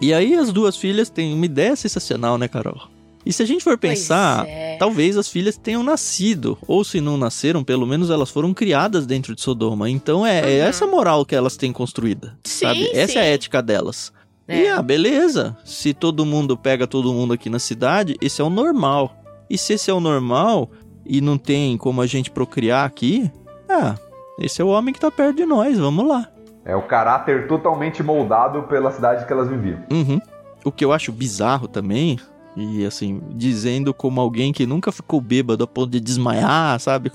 [0.00, 2.88] E aí as duas filhas têm uma ideia sensacional, né, Carol?
[3.24, 4.76] E se a gente for pensar, é.
[4.76, 9.34] talvez as filhas tenham nascido, ou se não nasceram, pelo menos elas foram criadas dentro
[9.34, 9.88] de Sodoma.
[9.88, 10.68] Então é, é Uhum.
[10.68, 12.88] essa moral que elas têm construída, Sim, sabe?
[12.88, 13.30] Essa é a sim.
[13.30, 14.12] ética delas.
[14.46, 14.64] É.
[14.64, 15.56] E ah, beleza.
[15.64, 19.16] Se todo mundo pega todo mundo aqui na cidade, esse é o normal.
[19.48, 20.70] E se esse é o normal
[21.06, 23.30] e não tem como a gente procriar aqui,
[23.68, 23.94] ah,
[24.38, 26.28] esse é o homem que tá perto de nós, vamos lá.
[26.64, 29.80] É o caráter totalmente moldado pela cidade que elas viviam.
[29.90, 30.20] Uhum.
[30.64, 32.18] O que eu acho bizarro também,
[32.56, 37.12] e assim, dizendo como alguém que nunca ficou bêbado a ponto de desmaiar, sabe?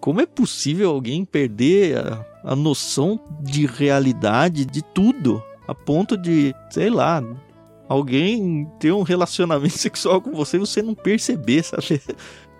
[0.00, 5.42] Como é possível alguém perder a, a noção de realidade de tudo?
[5.66, 7.22] A ponto de, sei lá,
[7.88, 12.00] alguém ter um relacionamento sexual com você e você não perceber, sabe?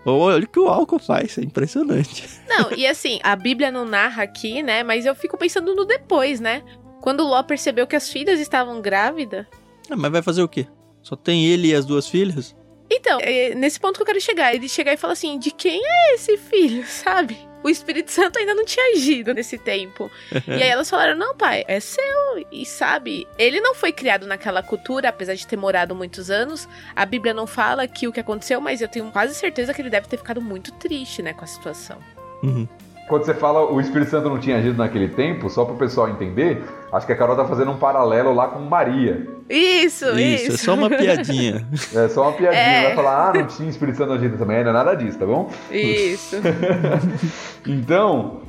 [0.05, 2.29] Olha o que o álcool faz, é impressionante.
[2.49, 4.83] Não, e assim, a Bíblia não narra aqui, né?
[4.83, 6.63] Mas eu fico pensando no depois, né?
[7.01, 9.47] Quando Ló percebeu que as filhas estavam grávidas.
[9.91, 10.67] Ah, mas vai fazer o quê?
[11.03, 12.55] Só tem ele e as duas filhas?
[12.91, 14.55] Então, é nesse ponto que eu quero chegar.
[14.55, 17.37] Ele chegar e falar assim: de quem é esse filho, sabe?
[17.63, 20.11] O Espírito Santo ainda não tinha agido nesse tempo.
[20.47, 22.03] E aí elas falaram: não, pai, é seu.
[22.51, 26.69] E sabe, ele não foi criado naquela cultura, apesar de ter morado muitos anos.
[26.95, 29.91] A Bíblia não fala que o que aconteceu, mas eu tenho quase certeza que ele
[29.91, 31.99] deve ter ficado muito triste, né, com a situação.
[32.43, 32.67] Uhum.
[33.13, 36.09] Quando você fala o Espírito Santo não tinha agido naquele tempo, só para o pessoal
[36.09, 39.29] entender, acho que a Carol tá fazendo um paralelo lá com Maria.
[39.51, 40.19] Isso, isso.
[40.19, 41.69] Isso, é só uma piadinha.
[41.95, 42.83] É só uma piadinha, É.
[42.87, 45.51] vai falar, ah, não tinha Espírito Santo agindo também, não é nada disso, tá bom?
[45.71, 46.37] Isso.
[47.67, 48.41] Então,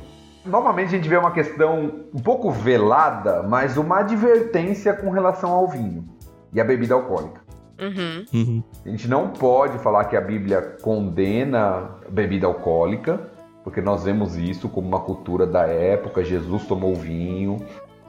[0.46, 5.68] novamente a gente vê uma questão um pouco velada, mas uma advertência com relação ao
[5.68, 6.08] vinho
[6.54, 7.42] e à bebida alcoólica.
[7.78, 8.24] Uhum.
[8.32, 8.62] Uhum.
[8.86, 13.33] A gente não pode falar que a Bíblia condena a bebida alcoólica,
[13.64, 16.22] porque nós vemos isso como uma cultura da época.
[16.22, 17.64] Jesus tomou vinho,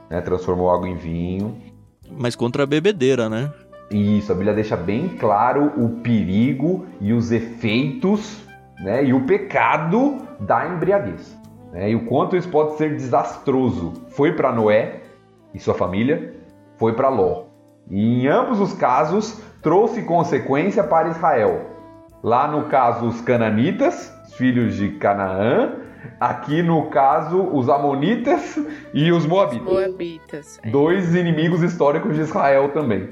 [0.08, 1.56] né, transformou água em vinho.
[2.10, 3.50] Mas contra a bebedeira, né?
[3.90, 8.44] Isso, a Bíblia deixa bem claro o perigo e os efeitos
[8.80, 11.36] né, e o pecado da embriaguez.
[11.72, 13.94] né, e o quanto isso pode ser desastroso.
[14.10, 15.02] Foi para Noé
[15.54, 16.34] e sua família,
[16.76, 17.44] foi para Ló.
[17.90, 21.70] E em ambos os casos trouxe consequência para Israel.
[22.22, 25.72] Lá no caso, os cananitas, filhos de Canaã.
[26.20, 28.58] Aqui no caso, os amonitas
[28.94, 30.60] e os moabitas Moabitas.
[30.62, 30.70] é.
[30.70, 33.08] dois inimigos históricos de Israel também.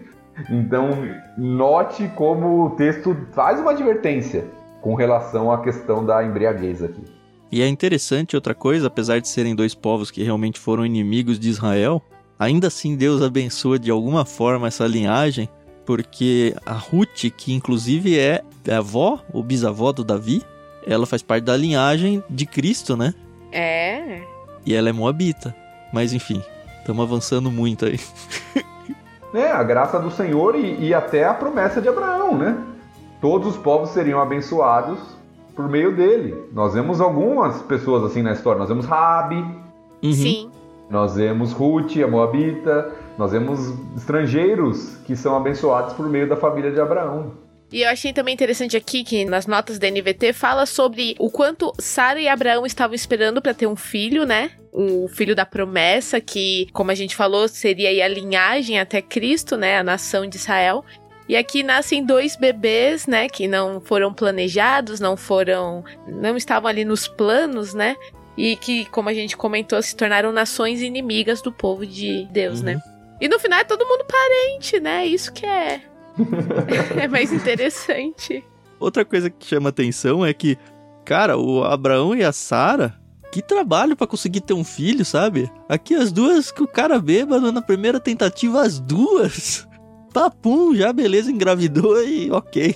[0.51, 0.91] Então,
[1.37, 4.45] note como o texto faz uma advertência
[4.81, 7.03] com relação à questão da embriaguez aqui.
[7.51, 11.49] E é interessante outra coisa, apesar de serem dois povos que realmente foram inimigos de
[11.49, 12.03] Israel,
[12.39, 15.49] ainda assim Deus abençoa de alguma forma essa linhagem,
[15.87, 20.43] porque a Ruth, que inclusive é a avó, ou bisavó do Davi,
[20.87, 23.15] ela faz parte da linhagem de Cristo, né?
[23.53, 24.23] É.
[24.67, 25.55] E ela é moabita.
[25.93, 26.43] Mas enfim,
[26.81, 27.99] estamos avançando muito aí.
[29.35, 32.57] É, a graça do Senhor e, e até a promessa de Abraão, né?
[33.21, 34.97] Todos os povos seriam abençoados
[35.57, 36.37] por meio dele.
[36.53, 38.61] Nós vemos algumas pessoas assim na história.
[38.61, 39.45] Nós vemos Rabi,
[40.01, 40.13] Uhum.
[40.13, 40.51] Sim.
[40.89, 46.71] nós vemos Ruth, a Moabita, nós vemos estrangeiros que são abençoados por meio da família
[46.71, 47.33] de Abraão.
[47.75, 51.73] E eu achei também interessante aqui que nas notas da NVT fala sobre o quanto
[51.77, 54.53] Sara e Abraão estavam esperando para ter um filho, né?
[54.73, 59.57] O filho da promessa, que, como a gente falou, seria aí a linhagem até Cristo,
[59.57, 59.77] né?
[59.77, 60.85] A nação de Israel.
[61.29, 66.85] E aqui nascem dois bebês, né, que não foram planejados, não foram, não estavam ali
[66.85, 67.97] nos planos, né?
[68.37, 72.75] E que, como a gente comentou, se tornaram nações inimigas do povo de Deus, né?
[72.75, 72.81] Uhum.
[73.21, 75.05] E no final é todo mundo parente, né?
[75.05, 75.81] Isso que é
[77.01, 78.45] é mais interessante.
[78.79, 80.59] Outra coisa que chama atenção é que,
[81.05, 82.95] cara, o Abraão e a Sara,
[83.33, 85.51] que trabalho pra conseguir ter um filho, sabe?
[85.69, 89.67] Aqui as duas que o cara bêbado na primeira tentativa, as duas.
[90.13, 92.75] Papum, já beleza, engravidou e ok.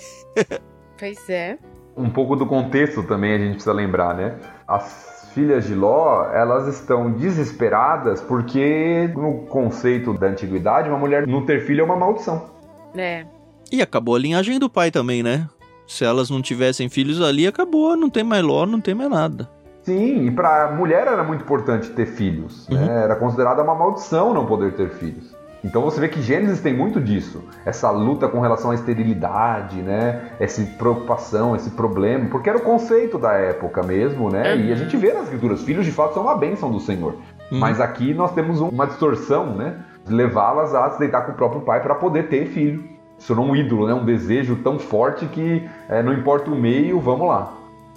[0.97, 1.57] Pois é.
[1.95, 4.35] Um pouco do contexto também a gente precisa lembrar, né?
[4.67, 11.45] As filhas de Ló, elas estão desesperadas porque no conceito da antiguidade, uma mulher não
[11.45, 12.58] ter filho é uma maldição.
[12.95, 13.25] É.
[13.71, 15.47] E acabou a linhagem do pai também, né?
[15.87, 19.49] Se elas não tivessem filhos ali, acabou, não tem mais Ló, não tem mais nada.
[19.83, 22.67] Sim, e pra mulher era muito importante ter filhos.
[22.69, 22.77] Uhum.
[22.85, 23.03] Né?
[23.03, 25.35] Era considerada uma maldição não poder ter filhos.
[25.63, 27.43] Então você vê que Gênesis tem muito disso.
[27.65, 30.29] Essa luta com relação à esterilidade, né?
[30.39, 32.29] Essa preocupação, esse problema.
[32.29, 34.53] Porque era o conceito da época mesmo, né?
[34.53, 34.61] Uhum.
[34.61, 37.15] E a gente vê nas escrituras, filhos de fato são uma bênção do Senhor.
[37.51, 37.59] Uhum.
[37.59, 39.75] Mas aqui nós temos um- uma distorção, né?
[40.09, 42.83] Levá-las a se deitar com o próprio pai para poder ter filho.
[43.17, 43.93] Se tornou um ídolo, né?
[43.93, 47.53] Um desejo tão forte que é, não importa o meio, vamos lá.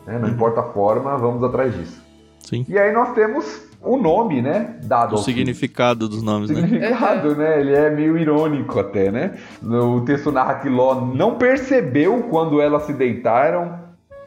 [0.06, 0.18] né?
[0.18, 0.34] Não Uhum.
[0.34, 2.02] importa a forma, vamos atrás disso.
[2.40, 2.66] Sim.
[2.68, 4.76] E aí nós temos o nome, né?
[4.82, 5.36] Dado O ao filho.
[5.38, 6.60] significado dos nomes, né?
[6.60, 7.60] significado, né?
[7.60, 9.34] Ele é meio irônico até, né?
[9.62, 13.78] O texto narra que Ló não percebeu quando elas se deitaram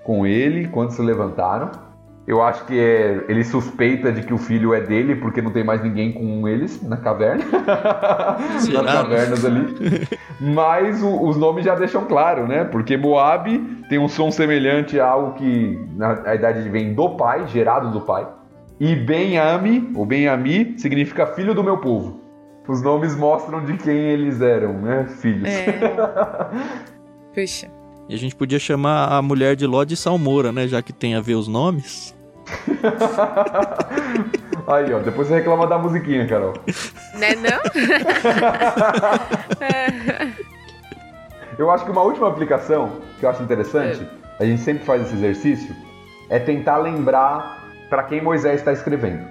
[0.03, 1.71] com ele, quando se levantaram.
[2.27, 5.63] Eu acho que é, ele suspeita de que o filho é dele porque não tem
[5.63, 7.43] mais ninguém com eles na caverna.
[8.49, 10.07] Nas cavernas ali.
[10.41, 12.63] Mas o- os nomes já deixam claro, né?
[12.63, 13.47] Porque Moab
[13.89, 18.01] tem um som semelhante a algo que na a idade vem do pai, gerado do
[18.01, 18.27] pai.
[18.79, 22.19] E Ben-Ami, ou Ben-Ami, significa filho do meu povo.
[22.67, 25.05] Os nomes mostram de quem eles eram, né?
[25.21, 25.47] Filhos.
[25.47, 25.79] É.
[27.35, 27.67] Puxa.
[28.09, 30.67] E a gente podia chamar a mulher de Ló de Salmoura, né?
[30.67, 32.14] Já que tem a ver os nomes.
[34.67, 36.53] Aí, ó, depois você reclama da musiquinha, Carol.
[37.15, 37.61] Né não?
[41.57, 44.05] Eu acho que uma última aplicação que eu acho interessante,
[44.37, 45.73] a gente sempre faz esse exercício,
[46.29, 49.25] é tentar lembrar para quem Moisés está escrevendo.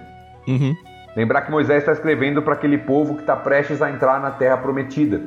[0.49, 0.75] Uhum.
[1.15, 4.57] Lembrar que Moisés está escrevendo para aquele povo que está prestes a entrar na terra
[4.57, 5.21] prometida.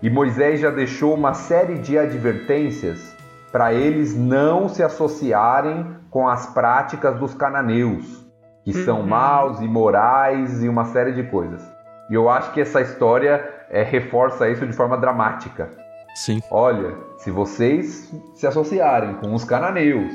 [0.00, 3.15] E Moisés já deixou uma série de advertências
[3.52, 8.26] para eles não se associarem com as práticas dos cananeus,
[8.64, 9.06] que são Uhum.
[9.06, 11.62] maus, imorais e uma série de coisas.
[12.10, 15.70] E eu acho que essa história é, reforça isso de forma dramática.
[16.14, 16.40] Sim.
[16.50, 20.12] Olha, se vocês se associarem com os cananeus,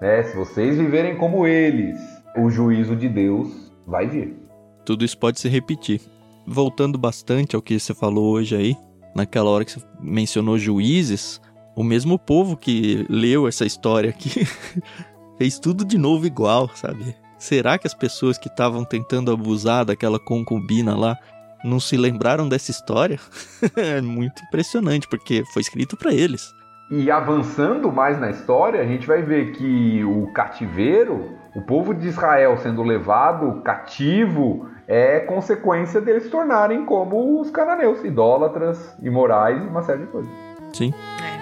[0.00, 1.98] né, se vocês viverem como eles,
[2.36, 4.36] o juízo de Deus vai vir.
[4.84, 6.00] Tudo isso pode se repetir.
[6.46, 8.76] Voltando bastante ao que você falou hoje aí,
[9.14, 11.40] naquela hora que você mencionou juízes,
[11.74, 14.46] o mesmo povo que leu essa história aqui
[15.38, 17.14] fez tudo de novo igual, sabe?
[17.38, 21.16] Será que as pessoas que estavam tentando abusar daquela concubina lá
[21.64, 23.18] não se lembraram dessa história?
[23.76, 26.54] é muito impressionante, porque foi escrito pra eles.
[26.90, 32.06] E avançando mais na história, a gente vai ver que o cativeiro, o povo de
[32.06, 39.66] Israel sendo levado cativo, é consequência deles se tornarem como os cananeus, idólatras, imorais e
[39.66, 40.30] uma série de coisas.
[40.74, 40.92] Sim.
[41.22, 41.41] É.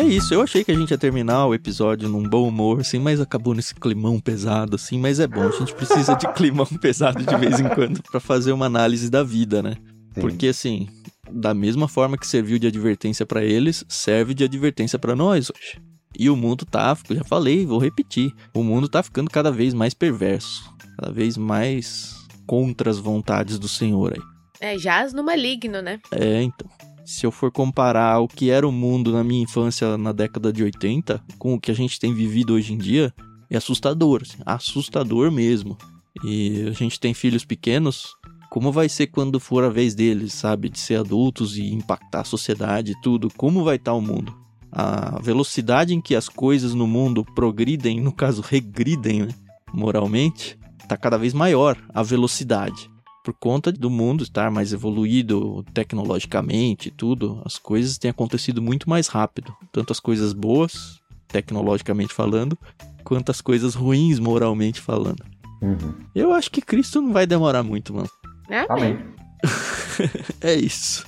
[0.00, 2.98] É isso, eu achei que a gente ia terminar o episódio num bom humor, assim,
[2.98, 7.22] mas acabou nesse climão pesado, assim, mas é bom, a gente precisa de climão pesado
[7.22, 9.76] de vez em quando pra fazer uma análise da vida, né?
[10.14, 10.22] Sim.
[10.22, 10.88] Porque assim,
[11.30, 15.82] da mesma forma que serviu de advertência pra eles, serve de advertência pra nós hoje.
[16.18, 19.74] E o mundo tá, eu já falei, vou repetir, o mundo tá ficando cada vez
[19.74, 20.64] mais perverso,
[20.98, 24.22] cada vez mais contra as vontades do Senhor aí.
[24.60, 26.00] É, jaz no maligno, né?
[26.10, 26.68] É, então.
[27.10, 30.62] Se eu for comparar o que era o mundo na minha infância na década de
[30.62, 33.12] 80 com o que a gente tem vivido hoje em dia,
[33.50, 35.76] é assustador, assim, assustador mesmo.
[36.22, 38.14] E a gente tem filhos pequenos,
[38.48, 42.24] como vai ser quando for a vez deles, sabe, de ser adultos e impactar a
[42.24, 43.28] sociedade e tudo?
[43.36, 44.32] Como vai estar o mundo?
[44.70, 49.34] A velocidade em que as coisas no mundo progridem, no caso regridem, né,
[49.74, 50.56] moralmente,
[50.86, 52.88] tá cada vez maior a velocidade
[53.24, 58.88] por conta do mundo estar mais evoluído tecnologicamente e tudo, as coisas têm acontecido muito
[58.88, 59.54] mais rápido.
[59.72, 60.98] Tanto as coisas boas,
[61.28, 62.56] tecnologicamente falando,
[63.04, 65.24] quanto as coisas ruins, moralmente falando.
[65.62, 65.94] Uhum.
[66.14, 68.10] Eu acho que Cristo não vai demorar muito, mano.
[68.48, 68.98] É, Amém.
[70.40, 71.06] É isso.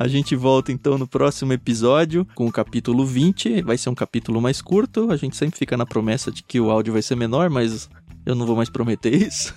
[0.00, 3.62] A gente volta então no próximo episódio com o capítulo 20.
[3.62, 5.12] Vai ser um capítulo mais curto.
[5.12, 7.88] A gente sempre fica na promessa de que o áudio vai ser menor, mas
[8.26, 9.54] eu não vou mais prometer isso.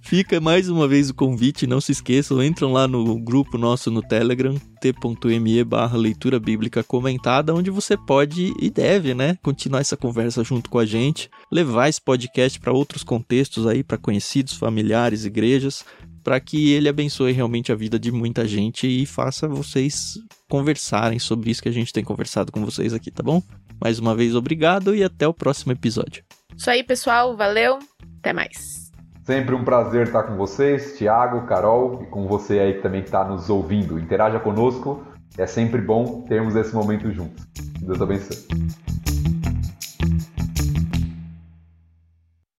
[0.00, 4.00] Fica mais uma vez o convite, não se esqueçam, entram lá no grupo nosso no
[4.00, 10.44] Telegram, t.me barra leitura bíblica comentada, onde você pode e deve, né, continuar essa conversa
[10.44, 15.84] junto com a gente, levar esse podcast para outros contextos aí, para conhecidos, familiares, igrejas,
[16.22, 21.50] para que ele abençoe realmente a vida de muita gente e faça vocês conversarem sobre
[21.50, 23.42] isso que a gente tem conversado com vocês aqui, tá bom?
[23.80, 26.24] Mais uma vez, obrigado e até o próximo episódio.
[26.56, 27.36] Isso aí, pessoal.
[27.36, 27.78] Valeu.
[28.18, 28.90] Até mais.
[29.24, 33.24] Sempre um prazer estar com vocês, Thiago, Carol, e com você aí que também está
[33.24, 33.98] nos ouvindo.
[33.98, 35.04] Interaja conosco.
[35.36, 37.44] É sempre bom termos esse momento juntos.
[37.80, 38.46] Deus abençoe.